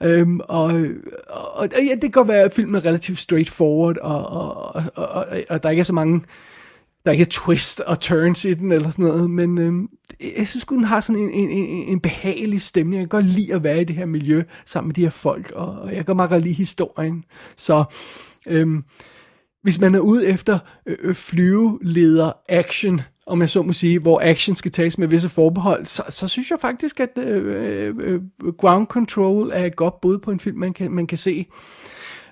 Uh, 0.00 0.36
og, 0.38 0.64
og, 1.28 1.56
og 1.56 1.68
ja, 1.72 1.94
det 1.94 2.02
kan 2.02 2.10
godt 2.10 2.28
være, 2.28 2.42
at 2.42 2.52
filmen 2.52 2.74
er 2.74 2.84
relativt 2.84 3.18
straight 3.18 3.45
straightforward, 3.46 3.96
og, 3.96 4.26
og, 4.26 4.82
og, 4.94 5.08
og, 5.08 5.26
og 5.48 5.62
der 5.62 5.70
ikke 5.70 5.80
er 5.80 5.84
så 5.84 5.92
mange, 5.92 6.22
der 7.04 7.12
ikke 7.12 7.22
er 7.22 7.28
twist 7.30 7.80
og 7.80 8.00
turns 8.00 8.44
i 8.44 8.54
den, 8.54 8.72
eller 8.72 8.90
sådan 8.90 9.04
noget, 9.04 9.30
men 9.30 9.58
øhm, 9.58 9.88
jeg 10.38 10.46
synes 10.46 10.64
den 10.64 10.84
har 10.84 11.00
sådan 11.00 11.22
en, 11.22 11.30
en, 11.30 11.50
en, 11.50 11.88
en 11.88 12.00
behagelig 12.00 12.62
stemning. 12.62 12.94
Jeg 12.94 13.02
kan 13.02 13.08
godt 13.08 13.24
lide 13.24 13.54
at 13.54 13.64
være 13.64 13.80
i 13.80 13.84
det 13.84 13.96
her 13.96 14.06
miljø 14.06 14.42
sammen 14.64 14.88
med 14.88 14.94
de 14.94 15.02
her 15.02 15.10
folk, 15.10 15.50
og, 15.50 15.66
og 15.66 15.94
jeg 15.94 16.06
kan 16.06 16.16
meget 16.16 16.30
godt 16.30 16.42
lide 16.42 16.54
historien. 16.54 17.24
Så 17.56 17.84
øhm, 18.46 18.84
hvis 19.62 19.80
man 19.80 19.94
er 19.94 20.00
ude 20.00 20.26
efter 20.26 20.58
øh, 20.86 21.14
flyveleder 21.14 22.32
action, 22.48 23.00
om 23.26 23.40
jeg 23.40 23.50
så 23.50 23.62
må 23.62 23.72
sige, 23.72 23.98
hvor 23.98 24.20
action 24.22 24.56
skal 24.56 24.70
tages 24.70 24.98
med 24.98 25.08
visse 25.08 25.28
forbehold, 25.28 25.86
så, 25.86 26.02
så 26.08 26.28
synes 26.28 26.50
jeg 26.50 26.60
faktisk, 26.60 27.00
at 27.00 27.18
øh, 27.18 27.94
øh, 27.98 28.20
Ground 28.58 28.86
Control 28.86 29.50
er 29.52 29.64
et 29.64 29.76
godt 29.76 30.00
bud 30.00 30.18
på 30.18 30.30
en 30.30 30.40
film, 30.40 30.58
man 30.58 30.72
kan, 30.72 30.92
man 30.92 31.06
kan 31.06 31.18
se. 31.18 31.46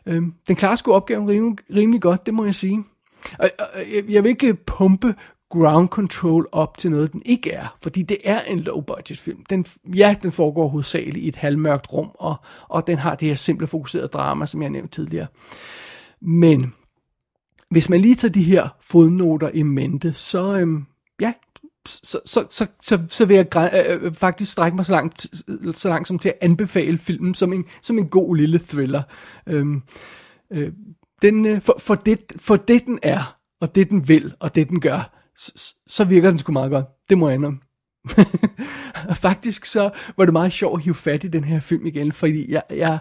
Øhm, 0.06 0.34
den 0.48 0.56
klarer 0.56 0.76
sgu 0.76 0.92
opgaven 0.92 1.28
rimelig, 1.28 1.58
rimelig 1.74 2.02
godt, 2.02 2.26
det 2.26 2.34
må 2.34 2.44
jeg 2.44 2.54
sige. 2.54 2.84
Og, 3.38 3.50
og, 3.58 3.80
jeg, 3.94 4.04
jeg 4.08 4.22
vil 4.22 4.30
ikke 4.30 4.54
pumpe 4.54 5.14
ground 5.50 5.88
control 5.88 6.48
op 6.52 6.78
til 6.78 6.90
noget, 6.90 7.12
den 7.12 7.22
ikke 7.24 7.50
er. 7.50 7.76
Fordi 7.82 8.02
det 8.02 8.18
er 8.24 8.40
en 8.40 8.60
low 8.60 8.80
budget 8.80 9.18
film. 9.18 9.44
Den, 9.50 9.64
ja, 9.94 10.16
den 10.22 10.32
foregår 10.32 10.68
hovedsageligt 10.68 11.24
i 11.24 11.28
et 11.28 11.36
halvmørkt 11.36 11.92
rum, 11.92 12.10
og, 12.14 12.36
og 12.68 12.86
den 12.86 12.98
har 12.98 13.14
det 13.14 13.28
her 13.28 13.34
simple 13.34 13.66
fokuserede 13.66 14.08
drama, 14.08 14.46
som 14.46 14.62
jeg 14.62 14.70
nævnte 14.70 14.94
tidligere. 14.94 15.26
Men 16.20 16.72
hvis 17.70 17.88
man 17.88 18.00
lige 18.00 18.14
tager 18.14 18.32
de 18.32 18.42
her 18.42 18.68
fodnoter 18.80 19.50
i 19.54 19.62
mente, 19.62 20.12
så 20.12 20.58
øhm, 20.58 20.86
ja, 21.20 21.32
så, 21.88 22.20
så, 22.26 22.46
så, 22.50 22.66
så, 22.80 22.98
så 23.08 23.24
vil 23.24 23.34
jeg 23.34 23.46
øh, 23.56 24.06
øh, 24.06 24.14
faktisk 24.14 24.52
strække 24.52 24.76
mig 24.76 24.86
så 24.86 24.92
langt, 24.92 25.26
så 25.72 25.88
langt 25.88 26.08
som 26.08 26.18
til 26.18 26.28
at 26.28 26.38
anbefale 26.40 26.98
filmen 26.98 27.34
som 27.34 27.52
en, 27.52 27.64
som 27.82 27.98
en 27.98 28.08
god 28.08 28.36
lille 28.36 28.58
thriller. 28.58 29.02
Øhm, 29.46 29.82
øh, 30.52 30.72
den, 31.22 31.46
øh, 31.46 31.60
for, 31.60 31.76
for, 31.78 31.94
det, 31.94 32.32
for 32.36 32.56
det 32.56 32.86
den 32.86 32.98
er, 33.02 33.38
og 33.60 33.74
det 33.74 33.90
den 33.90 34.08
vil, 34.08 34.34
og 34.40 34.54
det 34.54 34.68
den 34.68 34.80
gør, 34.80 35.20
så, 35.38 35.74
så 35.86 36.04
virker 36.04 36.30
den 36.30 36.38
sgu 36.38 36.52
meget 36.52 36.70
godt. 36.70 36.86
Det 37.08 37.18
må 37.18 37.28
jeg 37.28 37.34
ændre. 37.34 37.54
faktisk 39.14 39.64
så 39.64 39.90
var 40.16 40.24
det 40.24 40.32
meget 40.32 40.52
sjovt 40.52 40.78
at 40.78 40.84
hive 40.84 40.94
fat 40.94 41.24
i 41.24 41.28
den 41.28 41.44
her 41.44 41.60
film 41.60 41.86
igen, 41.86 42.12
fordi 42.12 42.52
jeg, 42.52 42.62
jeg, 42.70 42.98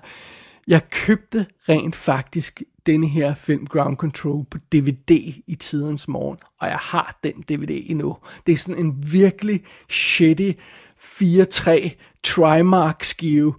jeg 0.67 0.89
købte 0.89 1.45
rent 1.69 1.95
faktisk 1.95 2.61
denne 2.85 3.07
her 3.07 3.33
film 3.33 3.65
Ground 3.65 3.97
Control 3.97 4.45
på 4.51 4.57
DVD 4.57 5.11
i 5.47 5.55
tidens 5.59 6.07
morgen, 6.07 6.37
og 6.59 6.67
jeg 6.67 6.77
har 6.81 7.19
den 7.23 7.33
DVD 7.33 7.83
endnu. 7.85 8.17
Det 8.45 8.51
er 8.51 8.57
sådan 8.57 8.85
en 8.85 9.03
virkelig 9.11 9.63
shitty 9.89 10.51
4-3 10.99 11.89
Trimark 12.23 13.03
skive, 13.03 13.53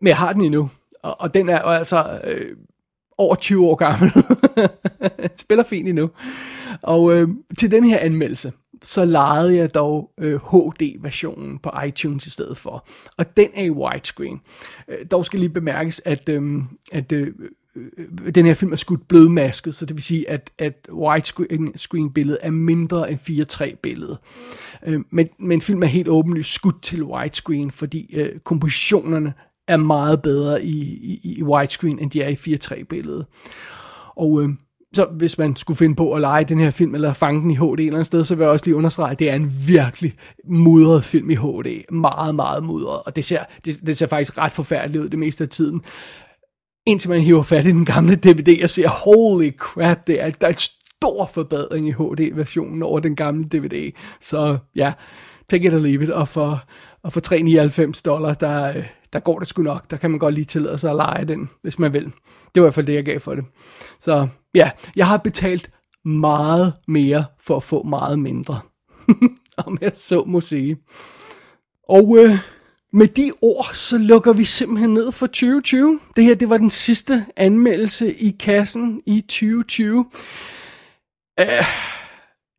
men 0.00 0.08
jeg 0.08 0.16
har 0.16 0.32
den 0.32 0.44
endnu, 0.44 0.70
og, 1.02 1.20
og 1.20 1.34
den 1.34 1.48
er 1.48 1.60
jo 1.60 1.68
altså 1.68 2.20
øh, 2.24 2.56
over 3.18 3.34
20 3.34 3.66
år 3.66 3.74
gammel. 3.74 4.12
spiller 5.44 5.64
fint 5.64 5.88
endnu. 5.88 6.10
Og 6.82 7.12
øh, 7.12 7.28
til 7.58 7.70
den 7.70 7.84
her 7.84 7.98
anmeldelse, 7.98 8.52
så 8.82 9.04
lejede 9.04 9.56
jeg 9.56 9.74
dog 9.74 10.10
øh, 10.18 10.40
HD-versionen 10.40 11.58
på 11.58 11.70
iTunes 11.86 12.26
i 12.26 12.30
stedet 12.30 12.56
for. 12.56 12.86
Og 13.18 13.36
den 13.36 13.48
er 13.54 13.64
i 13.64 13.70
widescreen. 13.70 14.40
Øh, 14.88 15.06
dog 15.10 15.26
skal 15.26 15.38
lige 15.38 15.48
bemærkes, 15.48 16.02
at, 16.04 16.28
øh, 16.28 16.62
at 16.92 17.12
øh, 17.12 17.26
øh, 17.26 17.48
Øh, 17.76 18.34
den 18.34 18.46
her 18.46 18.54
film 18.54 18.72
er 18.72 18.76
skudt 18.76 19.08
blødmasket, 19.08 19.74
så 19.74 19.86
det 19.86 19.96
vil 19.96 20.02
sige, 20.02 20.30
at, 20.30 20.50
at 20.58 20.88
widescreen-billedet 20.92 22.38
er 22.42 22.50
mindre 22.50 23.10
end 23.10 23.20
4.3-billedet. 23.20 24.18
Øh, 24.86 25.00
men, 25.10 25.28
men 25.38 25.60
film 25.60 25.82
er 25.82 25.86
helt 25.86 26.08
åbenlyst 26.08 26.52
skudt 26.52 26.82
til 26.82 27.02
widescreen, 27.02 27.70
fordi 27.70 28.14
øh, 28.16 28.38
kompositionerne 28.44 29.32
er 29.68 29.76
meget 29.76 30.22
bedre 30.22 30.64
i, 30.64 30.80
i, 30.82 31.34
i 31.38 31.42
widescreen, 31.42 31.98
end 31.98 32.10
de 32.10 32.22
er 32.22 32.28
i 32.28 32.56
4.3-billedet. 32.56 33.26
Og 34.16 34.42
øh, 34.42 34.48
så 34.94 35.04
hvis 35.04 35.38
man 35.38 35.56
skulle 35.56 35.76
finde 35.76 35.94
på 35.94 36.12
at 36.12 36.20
lege 36.20 36.44
den 36.44 36.60
her 36.60 36.70
film, 36.70 36.94
eller 36.94 37.12
fange 37.12 37.40
den 37.42 37.50
i 37.50 37.54
HD 37.54 37.62
et 37.62 37.80
eller 37.80 37.92
andet 37.92 38.06
sted, 38.06 38.24
så 38.24 38.34
vil 38.34 38.44
jeg 38.44 38.50
også 38.50 38.66
lige 38.66 38.76
understrege, 38.76 39.10
at 39.10 39.18
det 39.18 39.30
er 39.30 39.34
en 39.34 39.52
virkelig 39.68 40.14
mudret 40.44 41.04
film 41.04 41.30
i 41.30 41.34
HD. 41.34 41.92
Meget, 41.92 42.34
meget 42.34 42.64
mudret. 42.64 43.02
Og 43.02 43.16
det 43.16 43.24
ser, 43.24 43.44
det, 43.64 43.86
det 43.86 43.96
ser 43.96 44.06
faktisk 44.06 44.38
ret 44.38 44.52
forfærdeligt 44.52 45.04
ud 45.04 45.08
det 45.08 45.18
meste 45.18 45.44
af 45.44 45.50
tiden. 45.50 45.82
Indtil 46.90 47.10
man 47.10 47.20
hiver 47.20 47.42
fat 47.42 47.66
i 47.66 47.70
den 47.70 47.84
gamle 47.84 48.16
DVD 48.16 48.62
og 48.62 48.70
ser, 48.70 48.88
holy 48.88 49.50
crap, 49.56 50.06
det 50.06 50.22
er, 50.22 50.30
der 50.30 50.46
er 50.46 50.50
en 50.50 50.58
stor 50.58 51.30
forbedring 51.34 51.88
i 51.88 51.92
HD-versionen 51.92 52.82
over 52.82 53.00
den 53.00 53.16
gamle 53.16 53.44
DVD. 53.44 53.92
Så 54.20 54.58
ja, 54.74 54.92
take 55.48 55.66
it 55.66 55.74
or 55.74 55.78
leave 55.78 56.02
it. 56.02 56.10
Og 56.10 56.28
for, 56.28 56.64
og 57.02 57.12
for 57.12 57.20
3,99 57.94 58.00
dollar, 58.04 58.34
der, 58.34 58.82
der 59.12 59.20
går 59.20 59.38
det 59.38 59.48
sgu 59.48 59.62
nok. 59.62 59.90
Der 59.90 59.96
kan 59.96 60.10
man 60.10 60.18
godt 60.18 60.34
lige 60.34 60.44
tillade 60.44 60.78
sig 60.78 60.90
at 60.90 60.96
lege 60.96 61.24
den, 61.24 61.50
hvis 61.62 61.78
man 61.78 61.92
vil. 61.92 62.04
Det 62.04 62.12
var 62.54 62.62
i 62.62 62.64
hvert 62.64 62.74
fald 62.74 62.86
det, 62.86 62.94
jeg 62.94 63.04
gav 63.04 63.20
for 63.20 63.34
det. 63.34 63.44
Så 64.00 64.28
ja, 64.54 64.70
jeg 64.96 65.06
har 65.06 65.16
betalt 65.16 65.70
meget 66.04 66.74
mere 66.88 67.24
for 67.40 67.56
at 67.56 67.62
få 67.62 67.82
meget 67.82 68.18
mindre. 68.18 68.60
Om 69.66 69.78
jeg 69.80 69.90
så 69.94 70.24
må 70.26 70.40
sige. 70.40 70.76
Og 71.88 72.16
øh, 72.18 72.38
med 72.92 73.08
de 73.08 73.32
ord, 73.42 73.74
så 73.74 73.98
lukker 73.98 74.32
vi 74.32 74.44
simpelthen 74.44 74.94
ned 74.94 75.12
for 75.12 75.26
2020. 75.26 76.00
Det 76.16 76.24
her, 76.24 76.34
det 76.34 76.50
var 76.50 76.56
den 76.56 76.70
sidste 76.70 77.26
anmeldelse 77.36 78.14
i 78.14 78.36
kassen 78.40 79.02
i 79.06 79.20
2020. 79.20 79.98
Uh, 79.98 80.04
øh, 81.40 81.64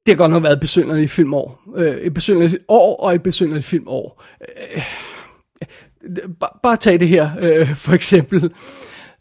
det 0.06 0.08
har 0.08 0.16
godt 0.16 0.32
nok 0.32 0.44
været 0.44 0.54
et 0.54 0.60
besynderligt 0.60 1.12
filmår. 1.12 1.62
Uh, 1.66 1.84
et 1.84 2.14
besynderligt 2.14 2.64
år 2.68 2.96
og 3.04 3.16
et 3.16 3.24
besynderligt 3.24 3.66
filmår. 3.66 4.24
Øh, 4.42 4.84
uh, 6.02 6.36
bare, 6.40 6.60
bare 6.64 6.78
tag 6.78 7.00
det 7.00 7.08
her, 7.08 7.30
øh, 7.40 7.76
for 7.76 7.94
eksempel. 7.94 8.54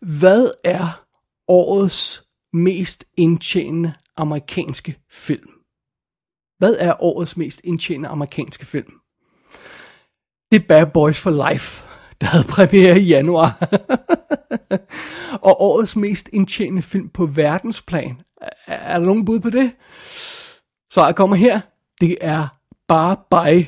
Hvad 0.01 0.51
er 0.65 1.05
årets 1.49 2.25
mest 2.53 3.05
indtjenende 3.17 3.93
amerikanske 4.17 4.97
film? 5.11 5.51
Hvad 6.59 6.77
er 6.79 7.03
årets 7.03 7.37
mest 7.37 7.61
indtjenende 7.65 8.09
amerikanske 8.09 8.67
film? 8.67 9.00
Det 10.51 10.63
er 10.63 10.67
Bad 10.69 10.87
Boys 10.87 11.21
for 11.21 11.51
Life, 11.51 11.85
der 12.21 12.27
havde 12.27 12.45
premiere 12.45 13.01
i 13.01 13.03
januar. 13.03 13.59
og 15.49 15.63
årets 15.63 15.97
mest 15.97 16.29
indtjenende 16.33 16.83
film 16.83 17.09
på 17.09 17.27
verdensplan. 17.27 18.21
Er 18.67 18.99
der 18.99 19.07
nogen 19.07 19.25
bud 19.25 19.41
på 19.41 19.51
det? 19.51 19.73
Svaret 20.93 21.17
kommer 21.17 21.37
her. 21.37 21.61
Det 22.01 22.17
er 22.21 22.47
Bar 22.89 23.27
By, 23.31 23.67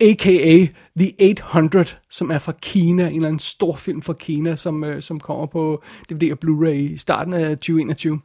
a.k.a. 0.00 0.66
The 0.98 1.12
800, 1.20 1.86
som 2.10 2.30
er 2.30 2.38
fra 2.38 2.52
Kina, 2.62 3.06
en 3.06 3.14
eller 3.14 3.28
anden 3.28 3.38
stor 3.38 3.76
film 3.76 4.02
fra 4.02 4.12
Kina, 4.12 4.56
som, 4.56 4.84
øh, 4.84 5.02
som 5.02 5.20
kommer 5.20 5.46
på 5.46 5.82
DVD 6.10 6.32
og 6.32 6.38
Blu-ray 6.44 6.92
i 6.92 6.96
starten 6.96 7.32
af 7.32 7.56
2021. 7.56 8.20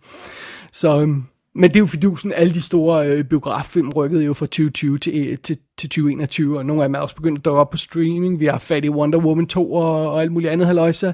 Så, 0.71 1.01
øhm, 1.01 1.23
men 1.55 1.69
det 1.69 1.75
er 1.75 1.79
jo 1.79 1.85
fidusen, 1.85 2.33
alle 2.35 2.53
de 2.53 2.61
store 2.61 3.07
øh, 3.07 3.23
biograffilm 3.23 3.89
rykkede 3.89 4.25
jo 4.25 4.33
fra 4.33 4.45
2020 4.45 4.97
til, 4.99 5.27
øh, 5.27 5.37
til, 5.37 5.57
til 5.77 5.89
2021, 5.89 6.57
og 6.57 6.65
nogle 6.65 6.83
af 6.83 6.89
dem 6.89 6.95
er 6.95 6.99
også 6.99 7.15
begyndt 7.15 7.37
at 7.39 7.45
dukke 7.45 7.59
op 7.59 7.69
på 7.69 7.77
streaming. 7.77 8.39
Vi 8.39 8.45
har 8.45 8.57
fat 8.57 8.85
i 8.85 8.89
Wonder 8.89 9.19
Woman 9.19 9.47
2 9.47 9.73
og, 9.73 10.11
og 10.11 10.21
alt 10.21 10.31
muligt 10.31 10.51
andet 10.51 10.67
haløjse. 10.67 11.13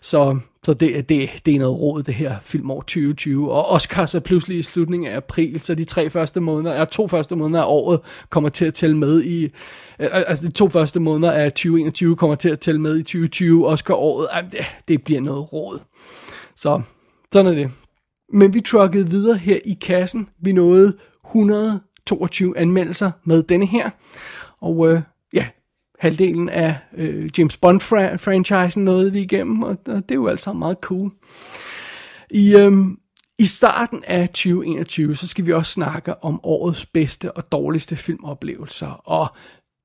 Så, 0.00 0.38
så 0.62 0.74
det, 0.74 1.08
det, 1.08 1.30
det 1.46 1.54
er 1.54 1.58
noget 1.58 1.80
råd, 1.80 2.02
det 2.02 2.14
her 2.14 2.36
filmår 2.42 2.80
2020. 2.80 3.52
Og 3.52 3.70
Oscars 3.70 4.14
er 4.14 4.20
pludselig 4.20 4.58
i 4.58 4.62
slutningen 4.62 5.08
af 5.08 5.16
april, 5.16 5.60
så 5.60 5.74
de 5.74 5.84
tre 5.84 6.10
første 6.10 6.40
måneder, 6.40 6.74
er 6.74 6.84
to 6.84 7.08
første 7.08 7.36
måneder 7.36 7.62
af 7.62 7.68
året 7.68 8.00
kommer 8.30 8.50
til 8.50 8.64
at 8.64 8.74
tælle 8.74 8.96
med 8.96 9.22
i, 9.22 9.44
øh, 9.44 9.50
altså 10.12 10.46
de 10.46 10.52
to 10.52 10.68
første 10.68 11.00
måneder 11.00 11.32
af 11.32 11.52
2021 11.52 12.16
kommer 12.16 12.34
til 12.34 12.48
at 12.48 12.60
tælle 12.60 12.80
med 12.80 12.98
i 12.98 13.02
2020. 13.02 13.68
Oscar-året, 13.68 14.28
det, 14.52 14.60
det 14.88 15.04
bliver 15.04 15.20
noget 15.20 15.52
råd. 15.52 15.78
Så 16.56 16.82
sådan 17.32 17.52
er 17.52 17.56
det. 17.56 17.70
Men 18.32 18.54
vi 18.54 18.60
truckede 18.60 19.10
videre 19.10 19.36
her 19.36 19.58
i 19.64 19.78
kassen. 19.80 20.28
Vi 20.38 20.52
nåede 20.52 20.96
122 21.26 22.58
anmeldelser 22.58 23.10
med 23.24 23.42
denne 23.42 23.66
her. 23.66 23.90
Og 24.60 24.88
øh, 24.88 25.00
ja, 25.32 25.46
halvdelen 25.98 26.48
af 26.48 26.76
øh, 26.96 27.30
James 27.38 27.56
Bond-franchisen 27.56 28.80
nåede 28.80 29.12
vi 29.12 29.20
igennem, 29.20 29.62
og, 29.62 29.76
og 29.88 30.02
det 30.02 30.10
er 30.10 30.14
jo 30.14 30.26
altså 30.26 30.52
meget 30.52 30.76
cool. 30.80 31.10
I, 32.30 32.56
øh, 32.56 32.72
I 33.38 33.46
starten 33.46 34.02
af 34.06 34.28
2021, 34.28 35.14
så 35.14 35.28
skal 35.28 35.46
vi 35.46 35.52
også 35.52 35.72
snakke 35.72 36.24
om 36.24 36.40
årets 36.42 36.86
bedste 36.86 37.32
og 37.32 37.52
dårligste 37.52 37.96
filmoplevelser, 37.96 39.08
og 39.08 39.26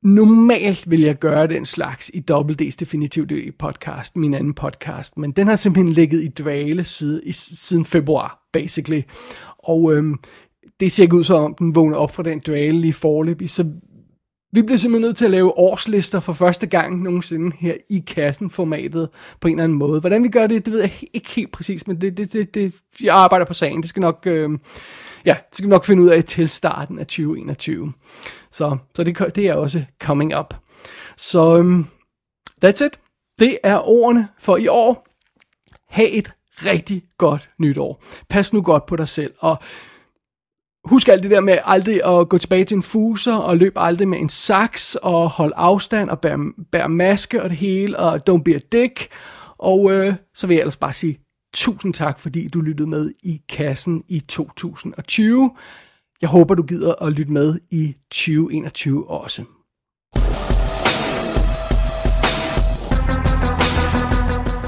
Normalt 0.03 0.91
vil 0.91 1.01
jeg 1.01 1.15
gøre 1.15 1.47
den 1.47 1.65
slags 1.65 2.11
i 2.13 2.19
Double 2.19 2.55
D's 2.61 2.75
Definitive 2.79 3.43
i 3.43 3.51
podcast, 3.51 4.15
min 4.15 4.33
anden 4.33 4.53
podcast, 4.53 5.17
men 5.17 5.31
den 5.31 5.47
har 5.47 5.55
simpelthen 5.55 5.93
ligget 5.93 6.23
i 6.23 6.27
dvale 6.27 6.83
siden, 6.83 7.21
i, 7.23 7.31
siden 7.31 7.85
februar, 7.85 8.47
basically. 8.53 9.01
Og 9.59 9.93
øhm, 9.93 10.15
det 10.79 10.91
ser 10.91 11.03
ikke 11.03 11.15
ud 11.15 11.23
som 11.23 11.43
om, 11.43 11.55
den 11.59 11.75
vågner 11.75 11.97
op 11.97 12.15
fra 12.15 12.23
den 12.23 12.41
dvale 12.47 12.81
lige 12.81 12.93
forløbig, 12.93 13.49
så 13.49 13.63
vi 14.53 14.61
bliver 14.61 14.77
simpelthen 14.77 15.01
nødt 15.01 15.17
til 15.17 15.25
at 15.25 15.31
lave 15.31 15.57
årslister 15.57 16.19
for 16.19 16.33
første 16.33 16.67
gang 16.67 17.01
nogensinde 17.01 17.55
her 17.59 17.73
i 17.89 18.03
kassen-formatet 18.07 19.09
på 19.41 19.47
en 19.47 19.53
eller 19.53 19.63
anden 19.63 19.77
måde. 19.77 19.99
Hvordan 19.99 20.23
vi 20.23 20.29
gør 20.29 20.47
det, 20.47 20.65
det 20.65 20.73
ved 20.73 20.79
jeg 20.79 20.91
ikke 21.13 21.29
helt 21.29 21.51
præcis, 21.51 21.87
men 21.87 22.01
det, 22.01 22.17
det, 22.17 22.33
det, 22.33 22.53
det, 22.53 22.75
jeg 23.03 23.15
arbejder 23.15 23.45
på 23.45 23.53
sagen. 23.53 23.81
Det 23.81 23.89
skal 23.89 24.01
nok, 24.01 24.23
øh, 24.25 24.49
ja, 25.25 25.33
det 25.49 25.55
skal 25.55 25.65
vi 25.65 25.69
nok 25.69 25.85
finde 25.85 26.03
ud 26.03 26.09
af 26.09 26.23
til 26.23 26.49
starten 26.49 26.99
af 26.99 27.07
2021. 27.07 27.93
Så, 28.51 28.77
så 28.95 29.03
det, 29.03 29.35
det 29.35 29.47
er 29.47 29.53
også 29.53 29.83
coming 29.99 30.37
up. 30.37 30.53
Så 31.17 31.55
um, 31.55 31.87
that's 32.65 32.85
it. 32.85 32.99
Det 33.39 33.57
er 33.63 33.87
ordene 33.87 34.27
for 34.39 34.57
i 34.57 34.67
år. 34.67 35.07
Ha' 35.89 36.07
et 36.11 36.31
rigtig 36.65 37.03
godt 37.17 37.49
nytår. 37.59 38.03
Pas 38.29 38.53
nu 38.53 38.61
godt 38.61 38.85
på 38.85 38.95
dig 38.95 39.07
selv, 39.07 39.33
og 39.39 39.57
husk 40.85 41.07
alt 41.07 41.23
det 41.23 41.31
der 41.31 41.39
med 41.39 41.57
aldrig 41.65 42.05
at 42.05 42.29
gå 42.29 42.37
tilbage 42.37 42.65
til 42.65 42.75
en 42.75 42.83
fuser, 42.83 43.35
og 43.35 43.57
løb 43.57 43.73
aldrig 43.75 44.07
med 44.07 44.19
en 44.19 44.29
saks, 44.29 44.95
og 44.95 45.29
hold 45.29 45.53
afstand, 45.55 46.09
og 46.09 46.19
bær, 46.19 46.37
bær 46.71 46.87
maske 46.87 47.43
og 47.43 47.49
det 47.49 47.57
hele, 47.57 47.99
og 47.99 48.19
don't 48.29 48.43
be 48.43 48.55
a 48.55 48.59
dick. 48.71 49.07
Og 49.57 49.91
øh, 49.91 50.13
så 50.35 50.47
vil 50.47 50.55
jeg 50.55 50.61
ellers 50.61 50.77
bare 50.77 50.93
sige 50.93 51.19
tusind 51.53 51.93
tak, 51.93 52.19
fordi 52.19 52.47
du 52.47 52.61
lyttede 52.61 52.89
med 52.89 53.11
i 53.23 53.41
kassen 53.49 54.03
i 54.07 54.19
2020. 54.19 55.51
Jeg 56.21 56.29
håber, 56.29 56.55
du 56.55 56.63
gider 56.63 56.93
at 57.01 57.13
lytte 57.13 57.31
med 57.31 57.59
i 57.71 57.95
2021 58.09 59.09
også. 59.09 59.43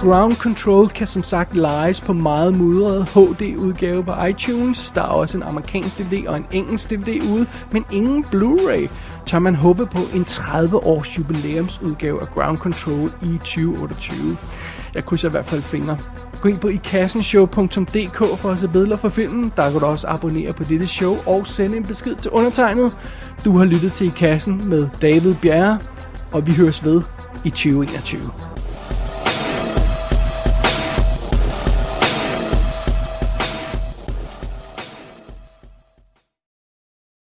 Ground 0.04 0.36
Control 0.36 0.90
kan 0.90 1.08
som 1.08 1.24
sagt 1.24 1.56
lejes 1.56 2.02
på 2.02 2.14
meget 2.14 2.58
mudret 2.58 3.06
HD-udgave 3.06 4.04
på 4.04 4.24
iTunes. 4.26 4.92
Der 4.92 5.02
er 5.02 5.06
også 5.06 5.38
en 5.38 5.44
amerikansk 5.44 5.98
DVD 5.98 6.28
og 6.28 6.38
en 6.38 6.46
engelsk 6.52 6.90
DVD 6.90 7.22
ude, 7.34 7.48
men 7.72 7.86
ingen 7.92 8.26
Blu-ray. 8.26 8.88
Tør 9.26 9.40
man 9.40 9.56
håbe 9.56 9.86
på 9.86 10.00
en 10.14 10.24
30-års 10.24 11.18
jubilæumsudgave 11.18 12.22
af 12.22 12.28
Ground 12.28 12.58
Control 12.58 13.12
i 13.22 13.38
2028. 13.38 14.38
Jeg 14.94 15.06
krydser 15.06 15.28
i 15.28 15.32
hvert 15.32 15.46
fald 15.46 15.62
fingre. 15.62 15.98
Gå 16.44 16.50
ind 16.50 16.60
på 16.60 16.68
ikassenshow.dk 16.68 18.40
for 18.40 18.50
at 18.50 18.60
se 18.60 18.68
billeder 18.68 18.98
fra 18.98 19.10
filmen. 19.10 19.54
Der 19.56 19.72
kan 19.72 19.80
du 19.80 19.86
også 19.86 20.08
abonnere 20.08 20.54
på 20.54 20.64
dette 20.64 20.88
show 20.88 21.18
og 21.26 21.48
sende 21.48 21.78
en 21.78 21.86
besked 21.86 22.16
til 22.16 22.32
undertegnet. 22.32 22.92
Du 23.46 23.58
har 23.58 23.66
lyttet 23.66 23.92
til 23.92 24.08
I 24.08 24.10
Kassen 24.10 24.70
med 24.70 24.90
David 25.02 25.36
Bjerre, 25.42 25.80
og 26.32 26.48
vi 26.48 26.52
høres 26.52 26.86
ved 26.86 27.02
i 27.46 27.50
2021. 27.50 28.53